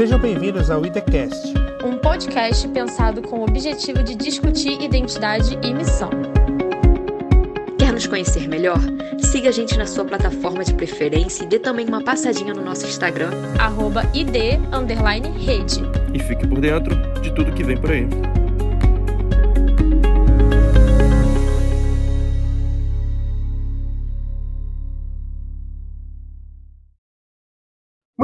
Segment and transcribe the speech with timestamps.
[0.00, 1.52] Sejam bem-vindos ao IDECast,
[1.84, 6.08] um podcast pensado com o objetivo de discutir identidade e missão.
[7.78, 8.78] Quer nos conhecer melhor?
[9.18, 12.86] Siga a gente na sua plataforma de preferência e dê também uma passadinha no nosso
[12.86, 13.28] Instagram,
[13.58, 14.34] arroba id,
[15.36, 15.82] rede.
[16.14, 18.08] E fique por dentro de tudo que vem por aí.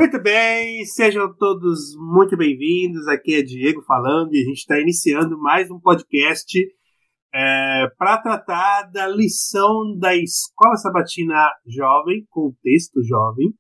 [0.07, 3.09] Muito bem, sejam todos muito bem-vindos.
[3.09, 6.56] Aqui é Diego falando e a gente está iniciando mais um podcast
[7.34, 13.52] é, para tratar da lição da Escola Sabatina Jovem, contexto jovem.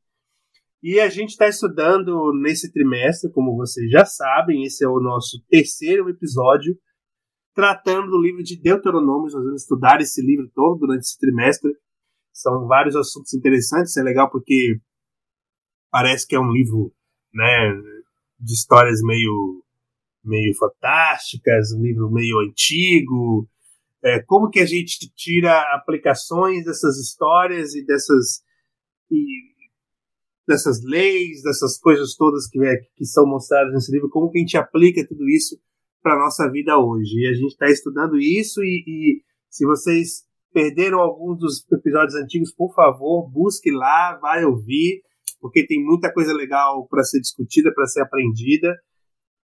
[0.80, 5.44] E a gente está estudando nesse trimestre, como vocês já sabem, esse é o nosso
[5.50, 6.78] terceiro episódio,
[7.56, 9.32] tratando do livro de Deuteronômio.
[9.32, 11.72] Nós vamos estudar esse livro todo durante esse trimestre.
[12.32, 14.78] São vários assuntos interessantes, é legal porque
[15.96, 16.92] parece que é um livro
[17.32, 17.72] né,
[18.38, 19.64] de histórias meio,
[20.22, 23.48] meio fantásticas, um livro meio antigo.
[24.04, 28.42] É, como que a gente tira aplicações dessas histórias e dessas,
[29.10, 29.24] e
[30.46, 32.58] dessas leis, dessas coisas todas que,
[32.94, 35.58] que são mostradas nesse livro, como que a gente aplica tudo isso
[36.02, 37.20] para a nossa vida hoje.
[37.20, 42.52] E a gente está estudando isso e, e se vocês perderam alguns dos episódios antigos,
[42.52, 45.05] por favor, busque lá, vai ouvir
[45.46, 48.74] porque tem muita coisa legal para ser discutida, para ser aprendida.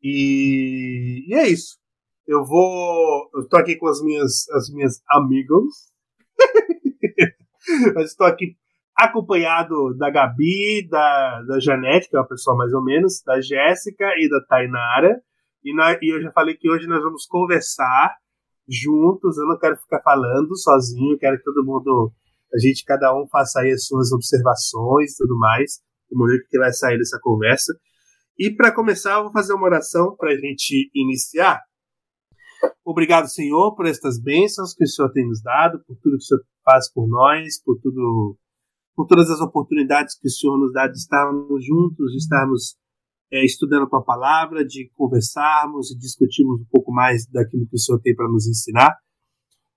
[0.03, 1.78] E, e, é isso.
[2.27, 3.31] Eu vou.
[3.34, 5.92] Eu estou aqui com as minhas, as minhas amigas.
[8.05, 8.56] estou aqui
[8.97, 14.06] acompanhado da Gabi, da, da Janete, que é uma pessoa mais ou menos, da Jéssica
[14.19, 15.23] e da Tainara.
[15.64, 18.17] E, na, e eu já falei que hoje nós vamos conversar
[18.69, 19.39] juntos.
[19.39, 22.12] Eu não quero ficar falando sozinho, quero que todo mundo
[22.53, 25.80] a gente cada um faça aí as suas observações e tudo mais.
[26.15, 27.73] O que vai sair dessa conversa.
[28.39, 31.61] E para começar, eu vou fazer uma oração para a gente iniciar.
[32.85, 36.27] Obrigado, Senhor, por estas bênçãos que o Senhor tem nos dado, por tudo que o
[36.27, 38.36] Senhor faz por nós, por tudo,
[38.95, 42.77] por todas as oportunidades que o Senhor nos dá de estarmos juntos, de estarmos
[43.33, 48.01] é, estudando a palavra, de conversarmos e discutirmos um pouco mais daquilo que o Senhor
[48.01, 48.95] tem para nos ensinar.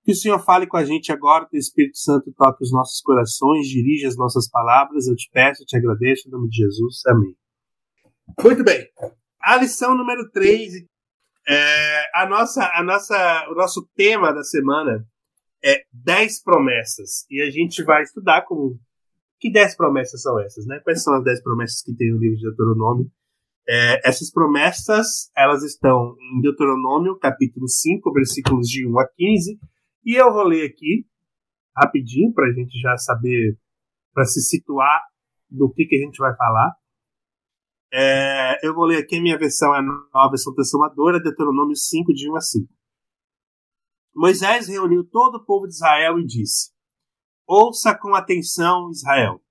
[0.06, 3.02] Que o Senhor fale com a gente agora, que o Espírito Santo toque os nossos
[3.02, 5.08] corações, dirija as nossas palavras.
[5.08, 7.02] Eu te peço, eu te agradeço, em nome de Jesus.
[7.08, 7.36] Amém.
[8.44, 8.88] Muito bem.
[9.42, 10.74] A lição número 3.
[11.48, 15.04] É, a nossa, a nossa, o nosso tema da semana
[15.64, 17.26] é 10 promessas.
[17.32, 18.80] E a gente vai estudar como.
[19.40, 20.80] Que 10 promessas são essas, né?
[20.84, 23.12] Quais são as 10 promessas que tem no livro de Deuteronômio?
[23.68, 29.60] É, essas promessas, elas estão em Deuteronômio, capítulo 5, versículos de 1 a 15
[30.06, 31.08] e eu vou ler aqui,
[31.76, 33.58] rapidinho, para a gente já saber,
[34.14, 35.02] para se situar
[35.50, 36.76] do que, que a gente vai falar.
[37.92, 42.14] É, eu vou ler aqui, a minha versão é a nova versão transformadora, Deuteronômio 5,
[42.14, 42.74] de 1 a 5.
[44.16, 46.72] Moisés reuniu todo o povo de Israel e disse:
[47.48, 49.42] Ouça com atenção, Israel.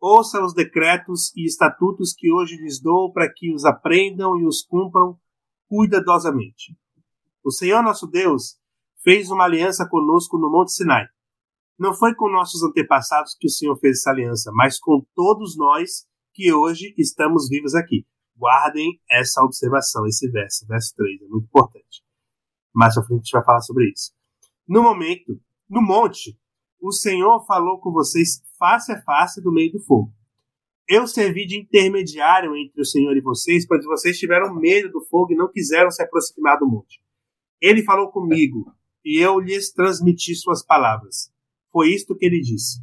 [0.00, 4.62] Ouça os decretos e estatutos que hoje lhes dou para que os aprendam e os
[4.62, 5.18] cumpram
[5.68, 6.76] cuidadosamente.
[7.44, 8.58] O Senhor nosso Deus
[9.02, 11.06] fez uma aliança conosco no Monte Sinai.
[11.78, 16.06] Não foi com nossos antepassados que o Senhor fez essa aliança, mas com todos nós
[16.32, 18.06] que hoje estamos vivos aqui.
[18.36, 22.02] Guardem essa observação, esse verso, verso 3, é muito importante.
[22.74, 24.12] Mais à frente a gente vai falar sobre isso.
[24.66, 26.38] No momento, no monte,
[26.80, 30.12] o Senhor falou com vocês face a face do meio do fogo.
[30.88, 35.32] Eu servi de intermediário entre o Senhor e vocês, pois vocês tiveram medo do fogo
[35.32, 37.00] e não quiseram se aproximar do monte.
[37.60, 38.72] Ele falou comigo,
[39.04, 41.30] e eu lhes transmiti suas palavras.
[41.70, 42.80] Foi isto que ele disse.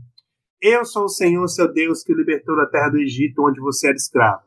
[0.62, 3.96] Eu sou o Senhor, seu Deus, que libertou da terra do Egito, onde você era
[3.96, 4.44] escravo.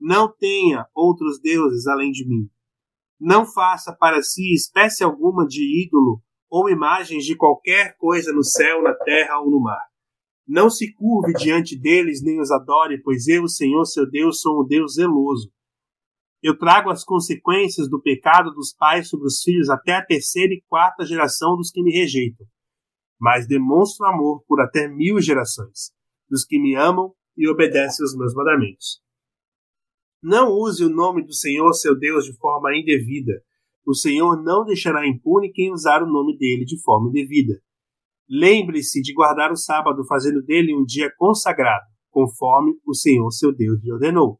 [0.00, 2.48] Não tenha outros deuses além de mim.
[3.18, 8.82] Não faça para si espécie alguma de ídolo ou imagens de qualquer coisa no céu,
[8.82, 9.82] na terra ou no mar.
[10.46, 14.62] Não se curve diante deles nem os adore, pois eu, o Senhor, seu Deus, sou
[14.62, 15.50] um Deus zeloso
[16.42, 20.62] eu trago as consequências do pecado dos pais sobre os filhos até a terceira e
[20.68, 22.46] quarta geração dos que me rejeitam.
[23.18, 25.92] Mas demonstro amor por até mil gerações,
[26.28, 29.02] dos que me amam e obedecem aos meus mandamentos.
[30.22, 33.42] Não use o nome do Senhor, seu Deus, de forma indevida.
[33.86, 37.60] O Senhor não deixará impune quem usar o nome dele de forma indevida.
[38.28, 43.82] Lembre-se de guardar o sábado, fazendo dele um dia consagrado, conforme o Senhor, seu Deus,
[43.82, 44.38] lhe ordenou.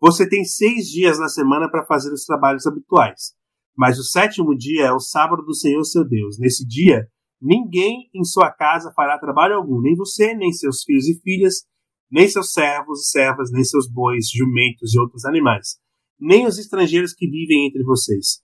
[0.00, 3.34] Você tem seis dias na semana para fazer os trabalhos habituais,
[3.76, 6.38] mas o sétimo dia é o sábado do Senhor seu Deus.
[6.38, 7.06] Nesse dia,
[7.40, 11.66] ninguém em sua casa fará trabalho algum, nem você, nem seus filhos e filhas,
[12.10, 15.78] nem seus servos e servas, nem seus bois, jumentos e outros animais,
[16.18, 18.40] nem os estrangeiros que vivem entre vocês.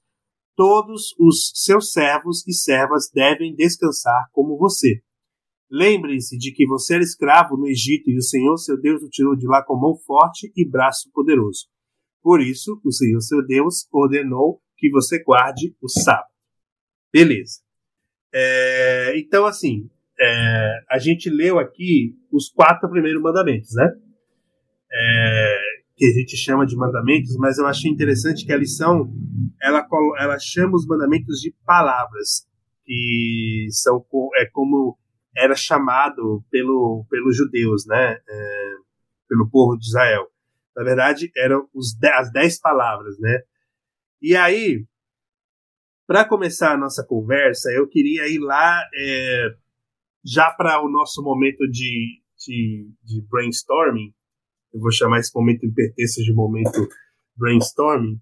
[0.55, 5.03] Todos os seus servos e servas devem descansar como você.
[5.71, 9.35] Lembre-se de que você era escravo no Egito e o Senhor seu Deus o tirou
[9.37, 11.67] de lá com mão forte e braço poderoso.
[12.23, 16.29] Por isso, o Senhor seu Deus ordenou que você guarde o sábado.
[17.13, 17.61] Beleza.
[18.33, 19.89] É, então, assim,
[20.21, 23.91] é, a gente leu aqui os quatro primeiros mandamentos, né?
[24.93, 25.59] É,
[25.97, 29.11] que a gente chama de mandamentos, mas eu achei interessante que a lição
[29.63, 29.87] ela,
[30.19, 32.47] ela chama os mandamentos de palavras,
[32.85, 34.05] que são
[34.37, 34.99] é como
[35.37, 38.19] era chamado pelo, pelos judeus, né?
[38.29, 38.75] É,
[39.29, 40.27] pelo povo de Israel.
[40.77, 43.41] Na verdade, eram os, as dez palavras, né?
[44.21, 44.85] E aí,
[46.07, 49.49] para começar a nossa conversa, eu queria ir lá é,
[50.25, 54.15] já para o nosso momento de, de, de, brainstorming.
[54.73, 56.89] Eu vou chamar esse momento em pertença de momento
[57.37, 58.21] brainstorming.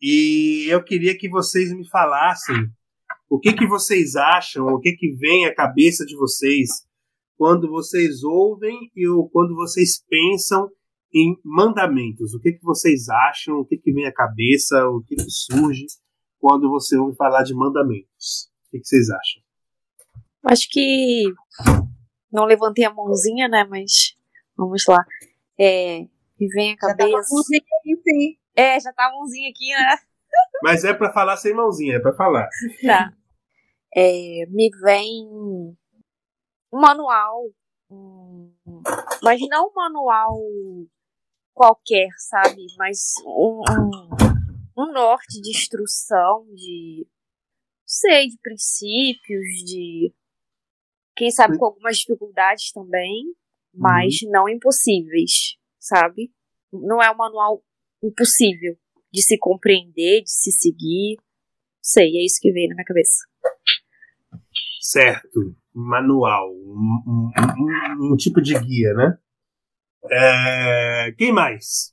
[0.00, 2.70] E eu queria que vocês me falassem
[3.30, 6.68] o que, que vocês acham, o que, que vem à cabeça de vocês
[7.38, 10.68] quando vocês ouvem e quando vocês pensam
[11.14, 12.34] em mandamentos.
[12.34, 15.86] O que, que vocês acham, o que, que vem à cabeça, o que, que surge
[16.40, 18.50] quando você ouve falar de mandamentos.
[18.66, 19.42] O que, que vocês acham?
[20.46, 21.32] Acho que
[22.32, 23.64] não levantei a mãozinha, né?
[23.64, 24.16] Mas
[24.56, 25.04] vamos lá.
[25.56, 26.00] É,
[26.38, 27.08] me vem a cabeça.
[27.08, 28.38] Já tá mãozinha aqui, sim.
[28.56, 29.96] É, já tá a mãozinha aqui, né?
[30.64, 32.48] Mas é para falar sem mãozinha, é para falar.
[32.82, 33.12] Tá
[33.94, 35.76] é, me vem um
[36.72, 37.50] manual,
[37.90, 38.52] um,
[39.22, 40.38] mas não um manual
[41.52, 42.66] qualquer, sabe?
[42.78, 47.06] Mas um, um, um norte de instrução, de
[47.84, 50.14] sei, de princípios, de
[51.16, 53.34] quem sabe com algumas dificuldades também,
[53.74, 54.30] mas uhum.
[54.30, 56.32] não impossíveis, sabe?
[56.72, 57.64] Não é um manual
[58.02, 58.78] impossível
[59.12, 61.18] de se compreender, de se seguir.
[61.82, 63.30] Sei, é isso que veio na minha cabeça
[64.80, 69.18] certo, manual, um, um, um, um tipo de guia, né?
[70.10, 71.92] É, quem mais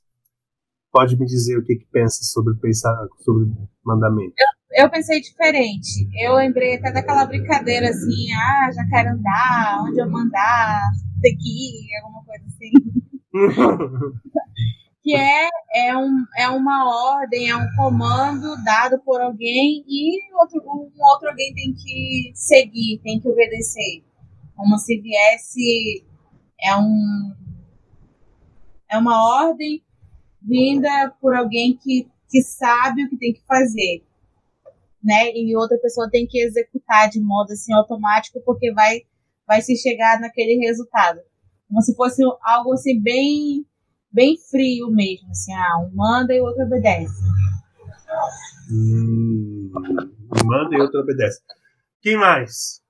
[0.90, 3.52] pode me dizer o que, que pensa sobre pensar sobre
[3.84, 4.34] mandamento?
[4.70, 6.08] Eu, eu, pensei diferente.
[6.20, 10.80] Eu lembrei até daquela brincadeira assim, ah, já quero andar, onde eu mandar,
[11.20, 12.72] tem que ir, alguma coisa assim.
[15.08, 20.60] que é, é, um, é uma ordem, é um comando dado por alguém e outro,
[20.60, 24.04] um outro alguém tem que seguir, tem que obedecer.
[24.54, 26.04] Como se viesse.
[26.60, 27.34] É um.
[28.90, 29.82] É uma ordem
[30.42, 34.04] vinda por alguém que, que sabe o que tem que fazer.
[35.02, 35.32] Né?
[35.32, 39.02] E outra pessoa tem que executar de modo assim automático porque vai
[39.46, 41.20] vai se chegar naquele resultado.
[41.66, 43.64] Como se fosse algo assim bem
[44.10, 47.22] bem frio mesmo, assim, ah, um manda e o outro obedece.
[48.70, 51.42] Hum, um manda e outro obedece.
[52.00, 52.82] Quem mais?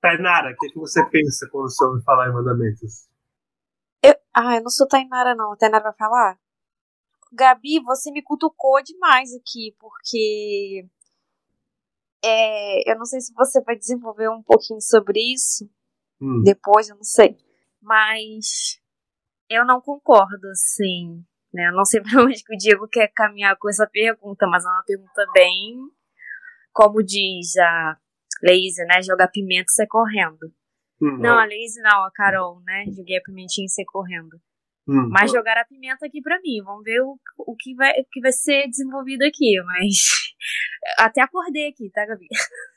[0.00, 3.08] Tainara, o que, é que você pensa quando você ouve falar em mandamentos?
[4.02, 5.52] Eu, ah, eu não sou Tainara, não.
[5.52, 6.38] A Tainara vai falar?
[7.32, 10.86] Gabi, você me cutucou demais aqui, porque
[12.22, 15.68] é, eu não sei se você vai desenvolver um pouquinho sobre isso
[16.20, 16.42] hum.
[16.42, 17.36] depois, eu não sei.
[17.80, 18.80] Mas
[19.48, 21.24] eu não concordo, assim.
[21.52, 21.68] Né?
[21.68, 24.68] Eu não sei pra onde que o Diego quer caminhar com essa pergunta, mas é
[24.68, 25.76] uma pergunta bem.
[26.72, 27.96] Como diz a
[28.42, 29.00] Lazy, né?
[29.02, 30.52] Jogar pimenta e sair correndo.
[31.00, 31.18] Uhum.
[31.18, 32.84] Não, a Lazy não, a Carol, né?
[32.96, 34.40] Joguei a pimentinha e sair correndo.
[34.86, 35.08] Uhum.
[35.08, 36.62] Mas jogar a pimenta aqui pra mim.
[36.64, 39.54] Vamos ver o, o, que, vai, o que vai ser desenvolvido aqui.
[39.64, 39.94] Mas.
[40.98, 42.26] Até acordei aqui, tá, Gabi?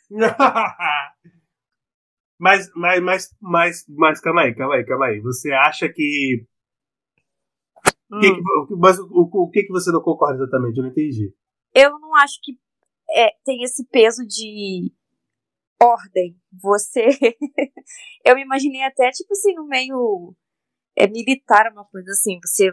[2.40, 5.20] mas, mas, mas, mas, mas, calma aí, calma aí, calma aí.
[5.22, 6.46] Você acha que
[8.12, 8.20] Hum.
[8.20, 10.78] Que que, mas o, o, que, que você não concorda exatamente?
[10.78, 11.34] Eu não entendi.
[11.74, 12.58] Eu não acho que
[13.10, 14.92] é, tem esse peso de
[15.82, 16.40] ordem.
[16.62, 17.06] Você.
[18.26, 20.36] eu me imaginei até, tipo assim, no meio
[20.96, 22.40] é, militar, uma coisa assim.
[22.46, 22.72] Você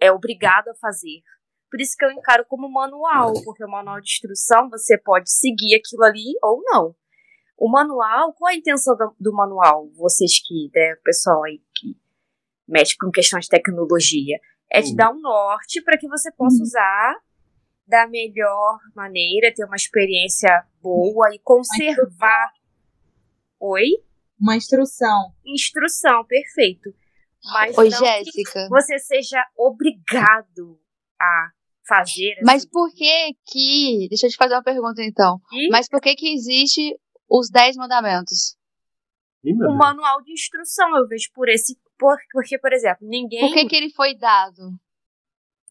[0.00, 1.22] é obrigado a fazer.
[1.70, 5.76] Por isso que eu encaro como manual, porque o manual de instrução você pode seguir
[5.76, 6.96] aquilo ali ou não.
[7.56, 9.88] O manual, qual a intenção do, do manual?
[9.90, 11.96] Vocês que, né, o pessoal aí que
[12.66, 16.62] mexe com questões de tecnologia, é te dar um norte para que você possa uhum.
[16.62, 17.16] usar
[17.86, 22.52] da melhor maneira, ter uma experiência boa e conservar.
[23.58, 23.86] Oi?
[24.40, 25.34] Uma instrução.
[25.44, 26.94] Instrução, perfeito.
[27.52, 28.68] Mas Oi, Jéssica.
[28.68, 30.78] você seja obrigado
[31.20, 31.50] a
[31.86, 32.32] fazer.
[32.34, 32.44] Assim.
[32.44, 34.06] Mas por que que.
[34.08, 35.40] Deixa eu te fazer uma pergunta então.
[35.52, 35.68] E?
[35.70, 36.94] Mas por que que existe
[37.28, 38.56] os 10 mandamentos?
[39.44, 43.40] Um manual de instrução, eu vejo por esse Por, porque, por exemplo, ninguém.
[43.40, 44.70] Por que, que ele foi dado?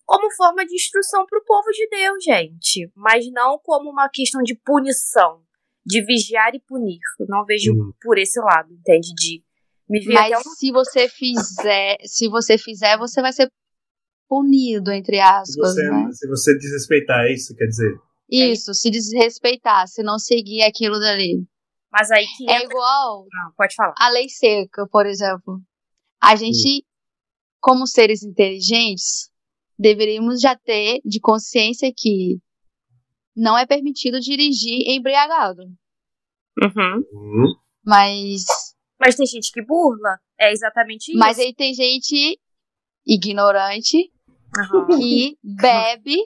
[0.05, 2.91] Como forma de instrução para o povo de Deus, gente.
[2.95, 5.41] Mas não como uma questão de punição.
[5.85, 6.99] De vigiar e punir.
[7.19, 7.91] Eu não vejo Hum.
[8.01, 9.07] por esse lado, entende?
[9.15, 9.43] De
[9.89, 13.49] me ver Mas um se você fizer, se você fizer, você vai ser
[14.27, 16.11] punido, entre Se aspas, você, né?
[16.11, 17.97] se você desrespeitar, é isso, quer dizer.
[18.29, 21.43] Isso, se desrespeitar, se não seguir aquilo dali.
[21.91, 22.65] Mas aí que É entra...
[22.65, 23.95] igual Não, pode falar.
[23.97, 25.59] a lei seca, por exemplo.
[26.21, 26.85] A gente,
[27.59, 29.29] como seres inteligentes,
[29.77, 32.39] deveríamos já ter de consciência que
[33.35, 35.61] não é permitido dirigir embriagado.
[36.61, 37.03] Uhum.
[37.13, 37.55] Hum.
[37.85, 38.45] Mas,
[38.99, 40.19] Mas tem gente que burla.
[40.37, 41.17] É exatamente isso.
[41.19, 42.39] mas aí tem gente
[43.05, 44.11] ignorante
[44.57, 44.87] Aham.
[44.97, 46.17] que bebe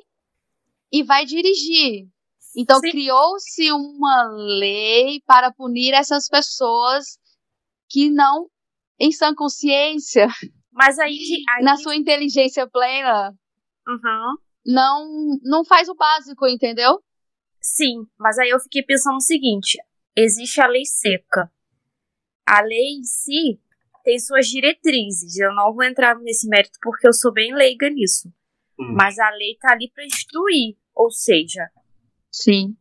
[0.92, 2.08] e vai dirigir.
[2.56, 7.18] Então criou-se uma lei para punir essas pessoas
[7.90, 8.48] que não,
[9.00, 10.28] em sã consciência,
[10.72, 11.44] Mas aí que.
[11.50, 11.64] Aí...
[11.64, 13.34] na sua inteligência plena,
[13.88, 14.36] Uhum.
[14.66, 17.00] não, não faz o básico, entendeu?
[17.62, 19.78] Sim, mas aí eu fiquei pensando no seguinte:
[20.16, 21.52] existe a lei seca.
[22.46, 23.60] A lei em si
[24.04, 25.38] tem suas diretrizes.
[25.38, 28.28] Eu não vou entrar nesse mérito porque eu sou bem leiga nisso.
[28.78, 28.94] Hum.
[28.98, 30.76] Mas a lei tá ali para instruir.
[30.94, 31.70] Ou seja,
[32.32, 32.76] Sim.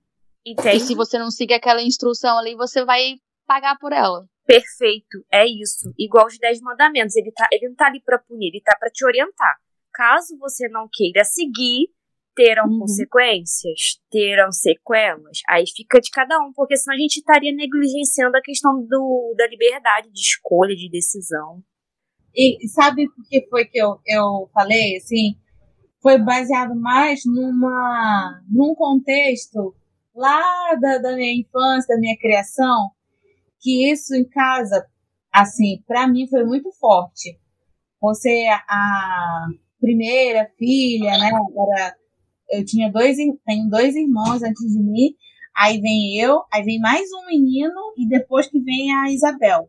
[0.45, 0.81] E entende?
[0.81, 3.14] se você não seguir aquela instrução ali, você vai
[3.47, 4.26] pagar por ela.
[4.46, 5.92] Perfeito, é isso.
[5.99, 7.16] Igual os Dez Mandamentos.
[7.16, 9.56] Ele, tá, ele não tá ali pra punir, ele tá pra te orientar.
[9.92, 11.88] Caso você não queira seguir,
[12.34, 12.80] terão Uhum.
[12.80, 15.40] consequências, terão sequelas.
[15.49, 19.46] Aí fica de cada um, porque senão a gente estaria negligenciando a questão do, da
[19.46, 21.62] liberdade de escolha, de decisão.
[22.34, 25.37] E sabe por que foi que eu, eu falei assim?
[26.00, 29.75] Foi baseado mais numa num contexto
[30.14, 32.90] lá da, da minha infância, da minha criação,
[33.62, 34.85] que isso em casa,
[35.33, 37.38] assim, para mim foi muito forte.
[38.00, 39.47] Você a
[39.81, 41.31] primeira filha, né?
[42.50, 43.16] Eu tinha dois,
[43.47, 45.14] tenho dois irmãos antes de mim.
[45.57, 49.69] Aí vem eu, aí vem mais um menino e depois que vem a Isabel.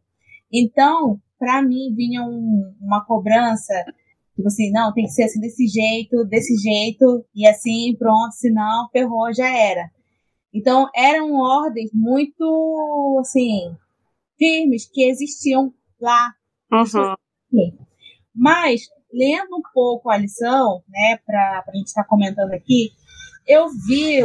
[0.52, 3.74] Então, para mim vinha um- uma cobrança,
[4.36, 8.90] tipo assim, não, tem que ser assim desse jeito, desse jeito e assim, pronto, senão
[8.92, 9.92] ferrou, já era.
[10.54, 13.76] Então, eram ordens muito assim
[14.44, 16.34] firmes que existiam lá
[16.72, 17.16] Uhum.
[18.36, 18.82] mas,
[19.14, 22.90] lendo um pouco a lição, né, para a gente estar comentando aqui,
[23.48, 24.22] eu vi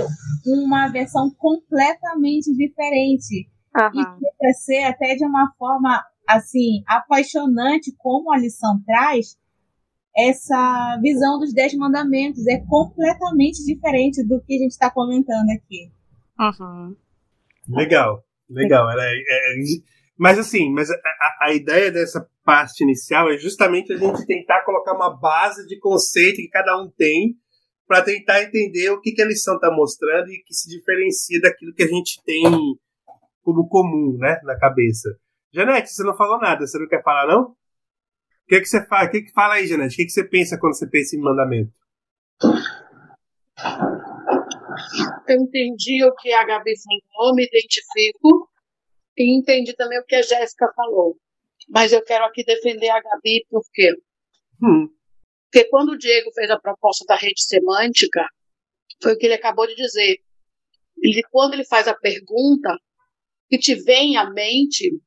[0.47, 3.47] uma versão completamente diferente.
[3.77, 3.93] E Aham.
[3.93, 9.37] chega a ser até de uma forma, assim, apaixonante, como a lição traz,
[10.17, 12.47] essa visão dos Dez Mandamentos.
[12.47, 15.93] É completamente diferente do que a gente está comentando aqui.
[16.41, 16.97] Uhum.
[17.69, 18.91] Legal, legal.
[18.91, 19.61] Era, é- é-
[20.19, 20.95] mas assim, mas a,
[21.43, 26.37] a- ideia dessa parte inicial é justamente a gente tentar colocar uma base de conceito
[26.37, 27.37] que cada um tem
[27.87, 31.73] para tentar entender o que, que a lição está mostrando e que se diferencia daquilo
[31.73, 32.43] que a gente tem
[33.43, 35.09] como comum, né, na cabeça.
[35.53, 37.43] Janete, você não falou nada, você não quer falar não?
[37.51, 37.55] O
[38.49, 39.07] que que você fala?
[39.07, 39.95] O que que fala aí, Janete?
[39.95, 41.73] O que que você pensa quando você pensa em mandamento?
[45.29, 46.73] Eu entendi o que a Gabi
[47.15, 48.48] falou, me identifico
[49.23, 51.17] e entendi também o que a Jéssica falou.
[51.69, 53.95] Mas eu quero aqui defender a Gabi porque
[54.63, 54.89] Hum,
[55.51, 58.27] Porque quando o Diego fez a proposta da rede semântica,
[59.03, 60.19] foi o que ele acabou de dizer.
[60.99, 62.77] Ele, quando ele faz a pergunta
[63.49, 65.01] que te vem à mente,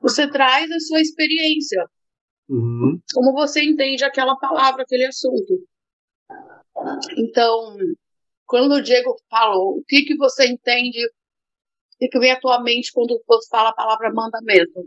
[0.00, 1.86] você traz a sua experiência,
[2.48, 5.62] uhum, como você entende aquela palavra, aquele assunto.
[7.16, 7.76] Então,
[8.46, 10.98] quando o Diego falou, o que, que você entende,
[11.96, 14.86] o que, que vem à tua mente quando você fala a palavra mandamento?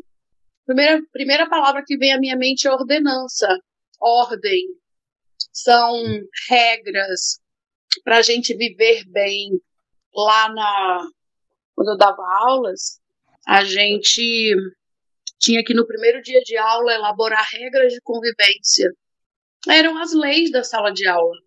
[0.65, 3.47] Primeira, primeira palavra que vem à minha mente é ordenança,
[3.99, 4.67] ordem,
[5.51, 6.03] são
[6.47, 7.41] regras
[8.03, 9.59] para a gente viver bem.
[10.13, 11.07] Lá na
[11.75, 12.99] quando eu dava aulas,
[13.47, 14.53] a gente
[15.39, 18.91] tinha que no primeiro dia de aula elaborar regras de convivência.
[19.67, 21.37] Eram as leis da sala de aula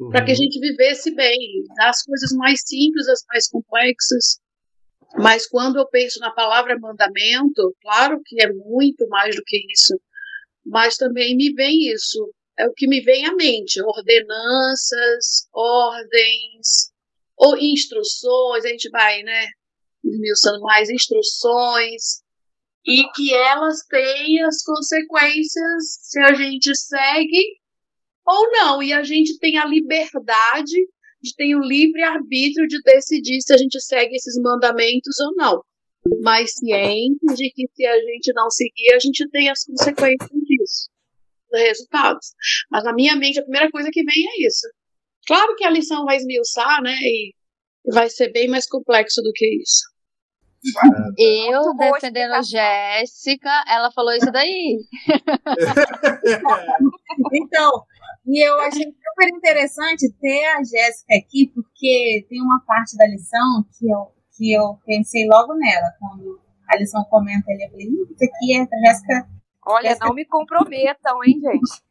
[0.00, 0.10] uhum.
[0.10, 1.38] para que a gente vivesse bem,
[1.76, 4.40] das coisas mais simples às mais complexas.
[5.16, 10.00] Mas quando eu penso na palavra mandamento, claro que é muito mais do que isso,
[10.64, 16.92] mas também me vem isso, é o que me vem à mente, ordenanças, ordens,
[17.36, 19.46] ou instruções, a gente vai, né,
[20.04, 22.22] esmiuçando mais instruções,
[22.86, 27.60] e que elas têm as consequências se a gente segue
[28.26, 30.86] ou não, e a gente tem a liberdade
[31.22, 35.62] de ter o livre arbítrio de decidir se a gente segue esses mandamentos ou não.
[36.22, 40.88] mas cientes de que se a gente não seguir, a gente tem as consequências disso,
[41.50, 42.32] dos resultados.
[42.70, 44.66] Mas na minha mente, a primeira coisa que vem é isso.
[45.26, 46.96] Claro que a lição vai esmiuçar, né?
[47.02, 47.34] E
[47.92, 49.90] vai ser bem mais complexo do que isso.
[51.18, 54.78] Eu Muito defendendo Jéssica, ela falou isso daí.
[57.32, 57.70] Então,
[58.32, 63.64] e eu achei super interessante ter a Jéssica aqui, porque tem uma parte da lição
[63.78, 64.06] que eu,
[64.36, 68.54] que eu pensei logo nela, quando a lição comenta ali, eu falei, "Ih, isso aqui
[68.54, 69.28] é a Jéssica.
[69.66, 71.82] Olha, Jéssica- não me comprometam, hein, gente?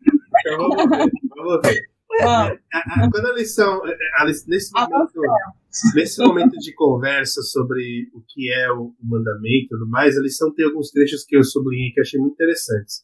[0.48, 1.12] Então vamos ver.
[1.36, 1.90] Vamos ver.
[2.24, 2.56] Ó, A-
[3.06, 3.82] a- quando a lição.
[4.18, 5.22] a lição- nesse, Ah, momento,
[5.94, 10.52] nesse momento de conversa sobre o que é o mandamento e tudo mais, a lição
[10.54, 13.04] tem alguns trechos que eu sublinhei que eu achei muito interessantes.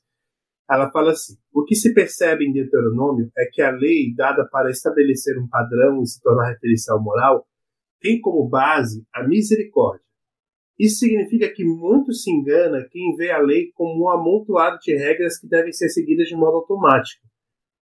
[0.70, 4.70] Ela fala assim: o que se percebe em Deuteronômio é que a lei dada para
[4.70, 7.46] estabelecer um padrão e se tornar referencial moral
[8.02, 10.06] tem como base a misericórdia.
[10.78, 15.40] Isso significa que muito se engana quem vê a lei como um amontoado de regras
[15.40, 17.26] que devem ser seguidas de modo automático.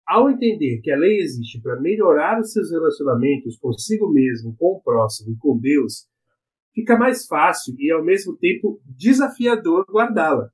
[0.07, 4.81] Ao entender que a lei existe para melhorar os seus relacionamentos consigo mesmo, com o
[4.81, 6.07] próximo e com Deus,
[6.73, 10.49] fica mais fácil e ao mesmo tempo desafiador guardá-la.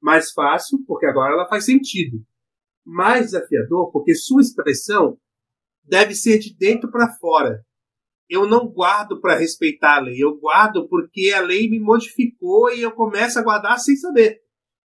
[0.00, 2.18] Mais fácil, porque agora ela faz sentido.
[2.84, 5.18] Mais desafiador, porque sua expressão
[5.82, 7.64] deve ser de dentro para fora.
[8.28, 12.82] Eu não guardo para respeitar a lei, eu guardo porque a lei me modificou e
[12.82, 14.40] eu começo a guardar sem saber.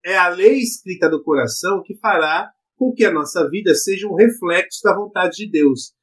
[0.04, 4.16] É a lei escrita no coração que fará com que a nossa vida seja um
[4.16, 5.94] reflexo da vontade de Deus.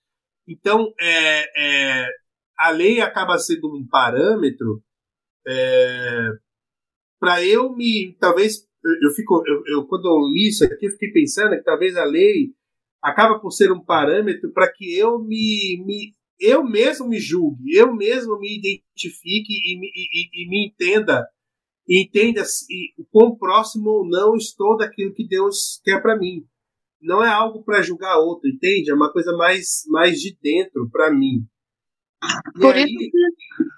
[0.46, 2.06] Então, é, é,
[2.58, 4.82] a lei acaba sendo um parâmetro
[7.18, 8.16] para eu me.
[8.18, 8.66] Talvez.
[8.84, 9.42] Eu, fico.
[9.46, 12.52] Eu, eu, quando eu li isso aqui, eu fiquei pensando que talvez a lei
[13.02, 16.14] acaba por ser um parâmetro para que eu me, me.
[16.40, 21.26] eu mesmo me julgue, eu mesmo me identifique e me, e, e me entenda
[21.88, 22.64] e entenda se
[22.96, 26.46] o quão próximo ou não estou daquilo que Deus quer para mim.
[27.00, 28.88] Não é algo para julgar outro, entende?
[28.90, 31.44] É uma coisa mais, mais de dentro para mim.
[32.56, 33.10] E Por aí- isso que,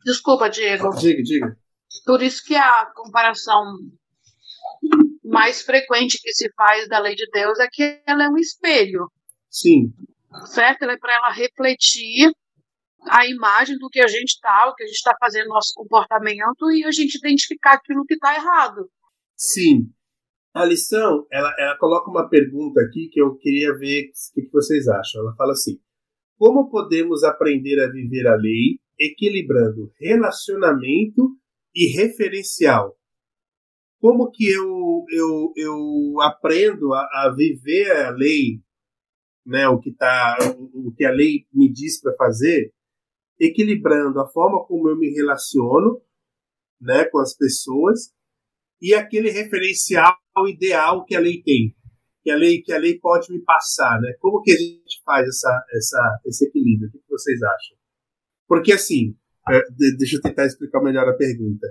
[0.05, 1.57] desculpa, Diego, Diga, diga.
[2.05, 3.65] por isso que a comparação
[5.23, 9.09] mais frequente que se faz da lei de Deus é que ela é um espelho,
[9.49, 9.93] Sim,
[10.47, 10.83] certo?
[10.83, 12.31] Ela é para ela refletir
[13.09, 16.71] a imagem do que a gente está, o que a gente está fazendo, nosso comportamento
[16.73, 18.89] e a gente identificar aquilo que está errado.
[19.37, 19.91] sim.
[20.55, 24.53] A lição, ela, ela coloca uma pergunta aqui que eu queria ver o que, que
[24.53, 25.23] vocês acham.
[25.23, 25.81] Ela fala assim:
[26.39, 31.37] Como podemos aprender a viver a lei equilibrando relacionamento
[31.75, 32.97] e referencial?
[34.05, 38.61] Como que eu, eu, eu aprendo a, a viver a lei,
[39.47, 42.71] né, o, que tá, o, o que a lei me diz para fazer,
[43.41, 46.03] equilibrando a forma como eu me relaciono
[46.79, 48.13] né, com as pessoas
[48.79, 50.15] e aquele referencial
[50.49, 51.75] ideal que a lei tem,
[52.23, 54.13] que a lei que a lei pode me passar, né?
[54.21, 56.91] Como que a gente faz essa, essa esse equilíbrio?
[56.91, 57.79] O que vocês acham?
[58.47, 59.17] Porque assim,
[59.49, 61.67] é, de- deixa eu tentar explicar melhor a pergunta.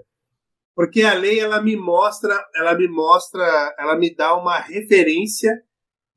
[0.76, 5.52] Porque a lei ela me mostra, ela me mostra, ela me dá uma referência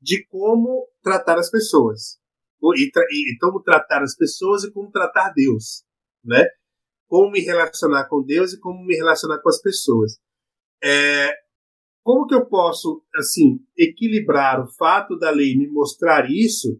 [0.01, 2.19] de como tratar as pessoas.
[2.75, 5.83] E, e como tratar as pessoas e como tratar Deus,
[6.23, 6.43] né?
[7.07, 10.19] Como me relacionar com Deus e como me relacionar com as pessoas.
[10.83, 11.31] É,
[12.03, 16.79] como que eu posso, assim, equilibrar o fato da lei me mostrar isso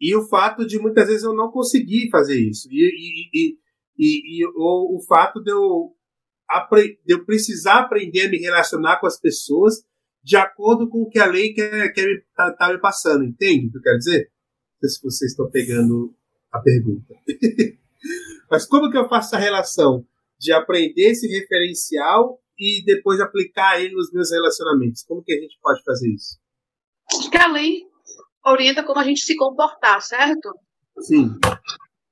[0.00, 2.68] e o fato de muitas vezes eu não conseguir fazer isso?
[2.70, 3.58] E, e,
[3.96, 5.94] e, e, ou o fato de eu,
[7.04, 9.84] de eu precisar aprender a me relacionar com as pessoas
[10.22, 13.68] de acordo com o que a lei quer, quer me, tá, tá me passando, entende
[13.68, 14.30] o que eu quero dizer?
[14.74, 16.14] Não sei se vocês estão pegando
[16.52, 17.14] a pergunta.
[18.50, 20.06] Mas como que eu faço essa relação
[20.38, 25.02] de aprender esse referencial e depois aplicar ele nos meus relacionamentos?
[25.02, 26.38] Como que a gente pode fazer isso?
[27.30, 27.82] Que a lei
[28.44, 30.52] orienta como a gente se comportar, certo?
[31.00, 31.30] Sim,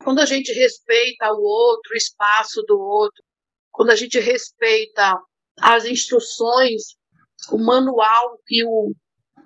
[0.03, 3.23] Quando a gente respeita o outro, o espaço do outro,
[3.77, 5.21] quando a gente respeita
[5.61, 6.97] as instruções,
[7.53, 8.95] o manual que o,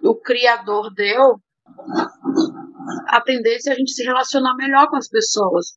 [0.04, 1.40] o Criador deu,
[3.08, 5.76] a tendência é a gente se relacionar melhor com as pessoas,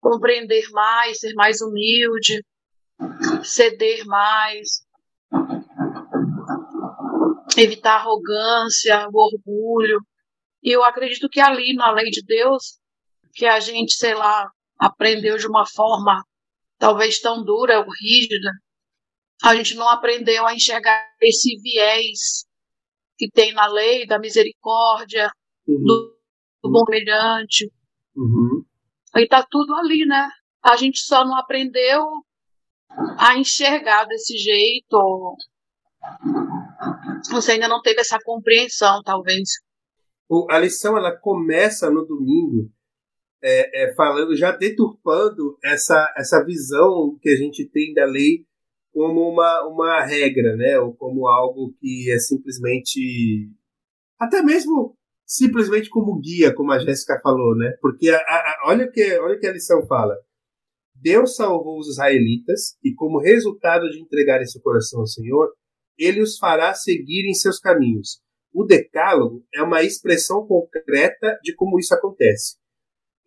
[0.00, 2.42] compreender mais, ser mais humilde,
[3.44, 4.80] ceder mais,
[7.58, 10.00] evitar a arrogância, o orgulho.
[10.62, 12.78] E eu acredito que ali, na lei de Deus,
[13.34, 16.24] que a gente, sei lá, aprendeu de uma forma
[16.80, 18.50] talvez tão dura ou rígida,
[19.44, 22.46] a gente não aprendeu a enxergar esse viés
[23.16, 25.30] que tem na lei da misericórdia,
[25.68, 26.18] uhum, do,
[26.62, 27.70] do bom brilhante.
[28.16, 28.64] uhum,
[29.16, 30.28] E tá tudo ali, né?
[30.62, 32.02] A gente só não aprendeu
[33.18, 35.36] a enxergar desse jeito.
[37.30, 39.50] Você ainda não teve essa compreensão, talvez.
[40.48, 42.70] A lição ela começa no domingo
[43.42, 48.44] é, é, falando, já deturpando essa, essa visão que a gente tem da lei
[48.92, 50.78] como uma, uma regra, né?
[50.78, 53.50] Ou como algo que é simplesmente.
[54.18, 57.72] Até mesmo simplesmente como guia, como a Jéssica falou, né?
[57.80, 60.16] Porque a, a, olha, que, olha que a lição fala.
[60.92, 65.50] Deus salvou os israelitas e, como resultado de entregarem seu coração ao Senhor,
[65.96, 68.20] ele os fará seguir em seus caminhos.
[68.52, 72.59] O decálogo é uma expressão concreta de como isso acontece.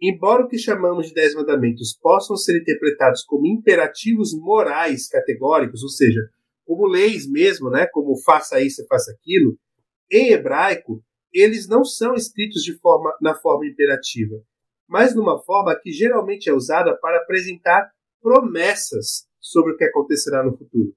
[0.02, 5.90] Embora o que chamamos de Dez Mandamentos possam ser interpretados como imperativos morais categóricos, ou
[5.90, 6.20] seja,
[6.66, 9.58] como leis mesmo, né, como faça isso, faça aquilo,
[10.12, 11.04] em hebraico,
[11.34, 14.36] eles não são escritos de forma, na forma imperativa,
[14.88, 20.56] mas numa forma que geralmente é usada para apresentar promessas sobre o que acontecerá no
[20.56, 20.94] futuro.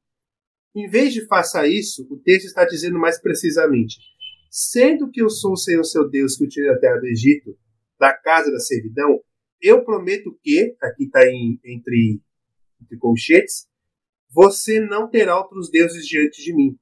[0.75, 3.97] Em vez de faça isso, o texto está dizendo mais precisamente:
[4.51, 7.57] sendo que eu sou o Senhor seu Deus que o tirei da terra do Egito,
[7.99, 9.21] da casa da servidão,
[9.61, 12.21] eu prometo que, aqui está entre,
[12.83, 13.67] entre colchetes,
[14.31, 16.79] você não terá outros deuses diante de mim.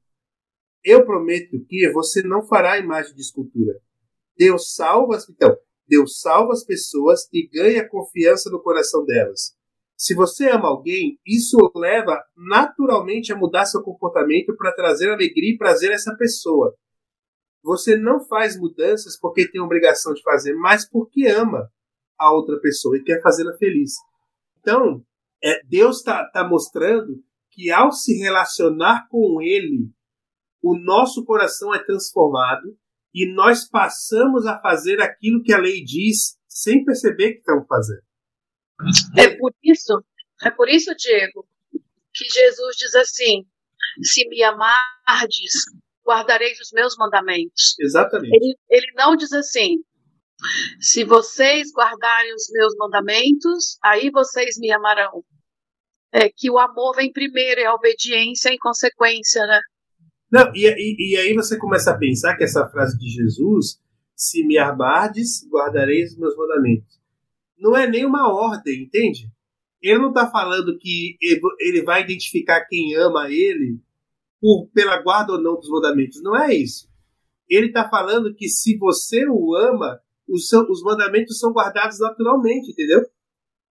[0.82, 3.80] Eu prometo que você não fará imagem de escultura.
[4.36, 9.54] Deus salva, então, Deus salva as pessoas e ganha confiança no coração delas.
[9.96, 15.58] Se você ama alguém, isso leva naturalmente a mudar seu comportamento para trazer alegria e
[15.58, 16.74] prazer a essa pessoa.
[17.64, 21.72] Você não faz mudanças porque tem obrigação de fazer, mas porque ama
[22.18, 23.94] a outra pessoa e quer fazê-la feliz.
[24.60, 25.02] Então,
[25.42, 29.90] é, Deus está tá mostrando que ao se relacionar com Ele,
[30.62, 32.76] o nosso coração é transformado
[33.14, 38.02] e nós passamos a fazer aquilo que a lei diz sem perceber que estamos fazendo.
[39.16, 40.04] É por isso,
[40.42, 41.46] é por isso, Diego,
[42.12, 43.46] que Jesus diz assim:
[44.02, 45.64] se me amardes,
[46.06, 47.74] guardareis os meus mandamentos.
[47.80, 48.34] Exatamente.
[48.34, 49.78] Ele, ele não diz assim:
[50.80, 55.24] se vocês guardarem os meus mandamentos, aí vocês me amarão.
[56.12, 59.60] É que o amor vem primeiro e a obediência em consequência, né?
[60.30, 63.80] Não, e, e, e, aí você começa a pensar que essa frase de Jesus,
[64.16, 67.00] se me amardes, guardareis os meus mandamentos,
[67.58, 69.28] não é nenhuma ordem, entende?
[69.82, 71.16] Ele não está falando que
[71.60, 73.80] ele vai identificar quem ama ele
[74.44, 76.22] por, pela guarda ou não dos mandamentos.
[76.22, 76.86] Não é isso.
[77.48, 83.00] Ele está falando que se você o ama, os, os mandamentos são guardados naturalmente, entendeu?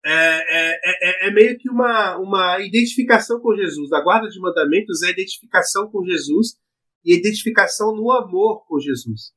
[0.05, 3.93] É, é, é, é, meio que uma, uma identificação com Jesus.
[3.93, 6.57] A guarda de mandamentos é identificação com Jesus
[7.05, 9.33] e identificação no amor com Jesus.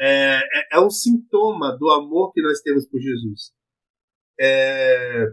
[0.00, 3.52] É, é, é um sintoma do amor que nós temos por Jesus.
[4.40, 5.26] É,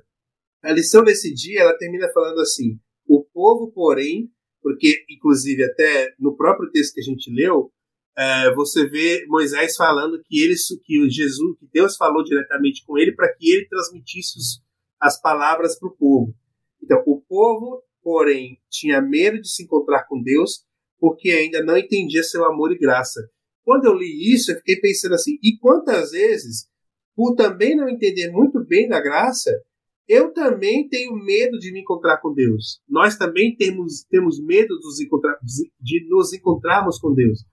[0.63, 6.35] a lição desse dia ela termina falando assim: o povo, porém, porque inclusive até no
[6.35, 7.71] próprio texto que a gente leu,
[8.17, 13.13] é, você vê Moisés falando que ele, que Jesus, que Deus falou diretamente com ele
[13.13, 14.61] para que ele transmitisse os,
[14.99, 16.35] as palavras para o povo.
[16.83, 20.65] Então, o povo, porém, tinha medo de se encontrar com Deus
[20.99, 23.21] porque ainda não entendia seu amor e graça.
[23.63, 26.67] Quando eu li isso, eu fiquei pensando assim: e quantas vezes,
[27.15, 29.51] por também não entender muito bem da graça,
[30.09, 32.81] eu também tenho medo de me encontrar com Deus.
[32.89, 34.75] Nós também temos, temos medo
[35.79, 37.45] de nos, encontrarmos com Deus.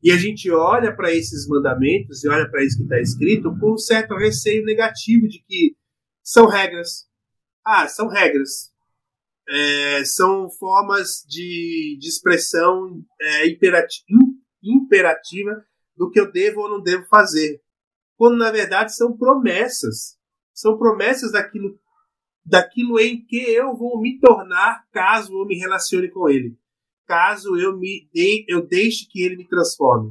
[0.00, 3.72] E a gente olha para esses mandamentos e olha para isso que está escrito com
[3.72, 5.76] um certo receio negativo de que
[6.22, 7.08] são regras.
[7.66, 8.72] Ah, são regras.
[9.48, 14.06] É, são formas de, de expressão é, imperativa,
[14.62, 15.64] imperativa
[15.96, 17.60] do que eu devo ou não devo fazer.
[18.16, 20.16] Quando na verdade são promessas.
[20.52, 21.76] São promessas daquilo
[22.44, 26.56] daquilo em que eu vou me tornar caso eu me relacione com ele,
[27.06, 30.10] caso eu me de, eu deixe que ele me transforme.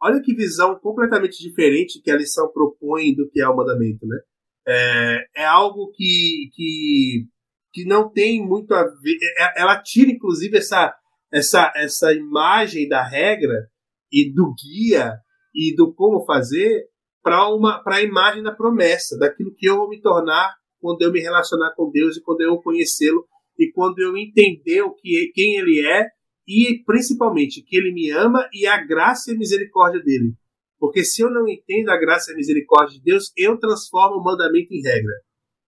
[0.00, 4.18] Olha que visão completamente diferente que a lição propõe do que é o mandamento, né?
[4.66, 7.26] É, é algo que, que,
[7.72, 9.16] que não tem muito a ver.
[9.38, 10.94] É, ela tira, inclusive, essa,
[11.32, 13.68] essa, essa imagem da regra
[14.12, 15.18] e do guia
[15.54, 16.84] e do como fazer
[17.22, 21.10] para uma para a imagem da promessa, daquilo que eu vou me tornar quando eu
[21.10, 23.26] me relacionar com Deus e quando eu conhecê-lo
[23.58, 26.08] e quando eu entender o que quem ele é
[26.46, 30.34] e principalmente que ele me ama e a graça e a misericórdia dele.
[30.78, 34.22] Porque se eu não entendo a graça e a misericórdia de Deus, eu transformo o
[34.22, 35.14] mandamento em regra.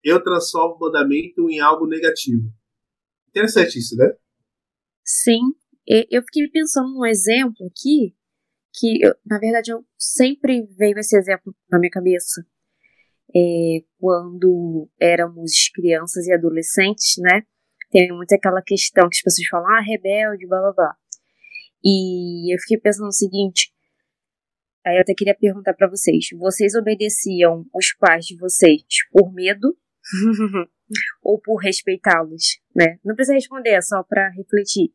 [0.03, 2.51] Eu transformo o mandamento em algo negativo.
[3.29, 4.14] Interessante isso, né?
[5.05, 5.40] Sim.
[5.87, 8.16] Eu fiquei pensando num exemplo aqui,
[8.72, 12.46] que eu, na verdade eu sempre veio esse exemplo na minha cabeça
[13.35, 17.42] é, quando éramos crianças e adolescentes, né?
[17.92, 20.97] tem muito aquela questão que as pessoas falam, ah, rebelde, blá blá blá.
[21.85, 23.71] E eu fiquei pensando o seguinte,
[24.85, 29.77] aí eu até queria perguntar para vocês, vocês obedeciam os pais de vocês por medo
[31.23, 32.99] ou por respeitá-los, né?
[33.05, 34.92] Não precisa responder, é só para refletir.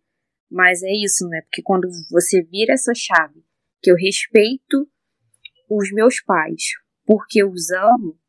[0.50, 1.42] Mas é isso, né?
[1.42, 3.44] Porque quando você vira essa chave,
[3.82, 4.90] que eu respeito
[5.70, 6.64] os meus pais
[7.06, 8.20] porque eu os amo,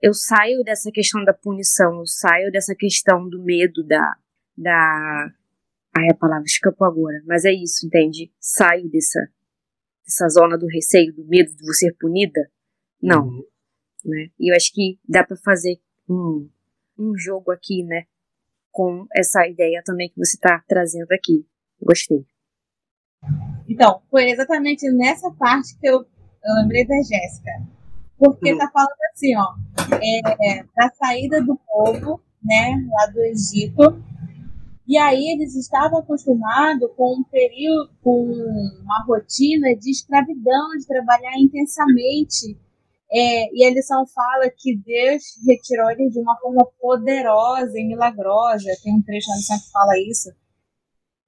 [0.00, 4.16] eu saio dessa questão da punição, eu saio dessa questão do medo, da.
[4.56, 5.30] da
[5.96, 8.32] ai, a palavra escapou agora, mas é isso, entende?
[8.40, 9.20] Saio dessa,
[10.04, 12.50] dessa zona do receio, do medo de você ser punida.
[13.02, 13.26] Não.
[13.26, 13.44] Uhum.
[14.04, 14.30] Né?
[14.38, 16.48] E eu acho que dá para fazer um,
[16.98, 18.04] um jogo aqui, né?
[18.70, 21.44] Com essa ideia também que você está trazendo aqui.
[21.82, 22.24] Gostei.
[23.68, 27.77] Então, foi exatamente nessa parte que eu, eu lembrei da Jéssica.
[28.18, 29.54] Porque tá falando assim, ó,
[29.94, 34.02] é, da saída do povo, né, lá do Egito.
[34.86, 38.24] E aí eles estavam acostumados com um período, com
[38.82, 42.56] uma rotina de escravidão, de trabalhar intensamente
[43.10, 48.70] é, e a lição fala que Deus retirou eles de uma forma poderosa e milagrosa.
[48.82, 50.30] Tem um trecho na lição que fala isso.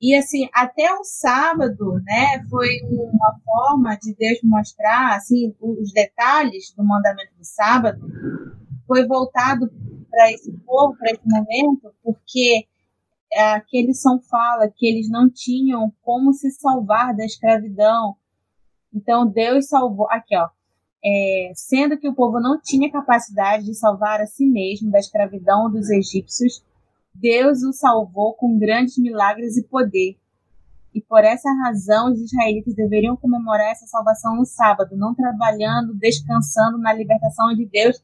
[0.00, 6.72] E assim, até o sábado, né, foi uma forma de Deus mostrar assim os detalhes
[6.74, 8.00] do mandamento do sábado.
[8.86, 9.70] Foi voltado
[10.10, 12.66] para esse povo, para esse momento, porque
[13.54, 18.16] aquele som fala que eles não tinham como se salvar da escravidão.
[18.92, 20.08] Então Deus salvou.
[20.10, 20.48] Aqui, ó
[21.04, 25.70] é, sendo que o povo não tinha capacidade de salvar a si mesmo da escravidão
[25.70, 26.62] dos egípcios,
[27.14, 30.16] Deus o salvou com grandes milagres e poder.
[30.94, 36.78] E por essa razão, os israelitas deveriam comemorar essa salvação no sábado, não trabalhando, descansando
[36.78, 37.96] na libertação de Deus.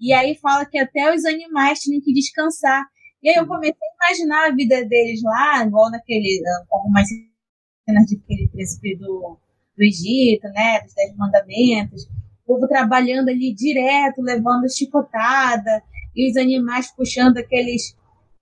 [0.00, 2.84] E aí fala que até os animais tinham que descansar.
[3.22, 6.40] E aí eu comecei a imaginar a vida deles lá, igual naquele,
[6.70, 9.36] algumas cenas de aquele príncipe do,
[9.76, 12.08] do Egito, né, dos Dez Mandamentos
[12.48, 15.82] povo trabalhando ali direto, levando chicotada,
[16.16, 17.94] e os animais puxando aqueles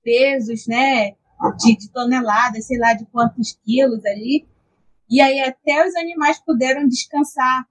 [0.07, 1.17] pesos, né,
[1.59, 4.47] de, de toneladas, sei lá de quantos quilos ali.
[5.11, 7.67] E aí até os animais puderam descansar.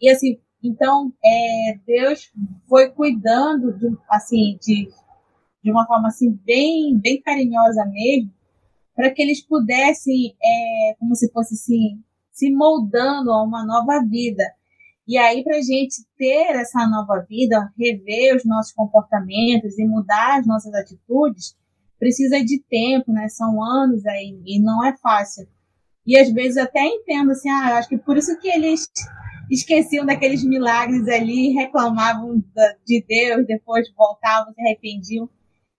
[0.00, 2.30] E assim, então é, Deus
[2.68, 4.90] foi cuidando de, assim de,
[5.64, 8.30] de uma forma assim bem bem carinhosa mesmo,
[8.94, 14.44] para que eles pudessem, é, como se fosse assim, se moldando a uma nova vida.
[15.08, 20.38] E aí, para a gente ter essa nova vida, rever os nossos comportamentos e mudar
[20.38, 21.56] as nossas atitudes,
[22.00, 23.28] precisa de tempo, né?
[23.28, 25.46] São anos aí e não é fácil.
[26.06, 28.88] E às vezes até entendo assim, ah, acho que por isso que eles
[29.50, 32.42] esqueciam daqueles milagres ali, reclamavam
[32.86, 35.28] de Deus, depois voltavam, se arrependiam.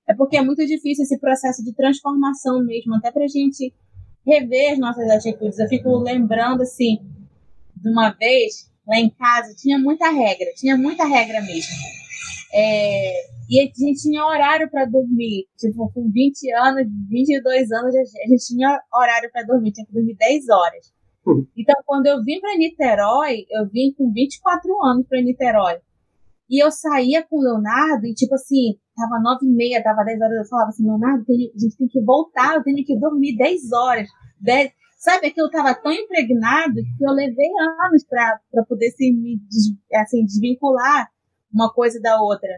[0.07, 3.73] É porque é muito difícil esse processo de transformação mesmo, até para a gente
[4.25, 5.57] rever as nossas atitudes.
[5.57, 6.99] Eu fico lembrando assim,
[7.75, 11.75] de uma vez lá em casa tinha muita regra, tinha muita regra mesmo.
[12.53, 13.13] É,
[13.49, 15.45] e a gente tinha horário para dormir.
[15.57, 20.15] Tipo, com 20 anos, 22 anos, a gente tinha horário para dormir, tinha que dormir
[20.17, 20.93] 10 horas.
[21.25, 21.45] Uhum.
[21.55, 25.79] Então, quando eu vim para Niterói, eu vim com 24 anos para Niterói.
[26.49, 30.21] E eu saía com o Leonardo e, tipo assim, tava 9 e meia, tava 10
[30.21, 33.71] horas, eu falava assim, Leonardo, a gente tem que voltar, eu tenho que dormir 10
[33.71, 34.07] horas.
[34.41, 37.49] 10, Sabe, aquilo estava tão impregnado que eu levei
[37.83, 39.41] anos para poder se me
[39.95, 41.09] assim, desvincular
[41.53, 42.49] uma coisa da outra.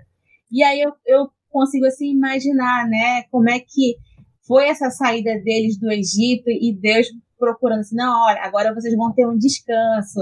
[0.52, 3.98] E aí eu, eu consigo assim imaginar, né, como é que
[4.46, 9.14] foi essa saída deles do Egito e Deus procurando assim, não, olha, agora vocês vão
[9.14, 10.20] ter um descanso.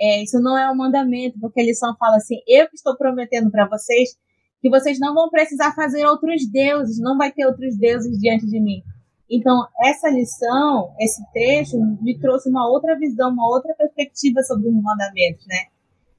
[0.00, 3.50] É, isso não é um mandamento, porque a lição fala assim, eu que estou prometendo
[3.50, 4.16] para vocês
[4.60, 8.60] que vocês não vão precisar fazer outros deuses, não vai ter outros deuses diante de
[8.60, 8.82] mim.
[9.30, 14.82] Então, essa lição, esse trecho, me trouxe uma outra visão, uma outra perspectiva sobre os
[14.82, 15.66] mandamentos, né?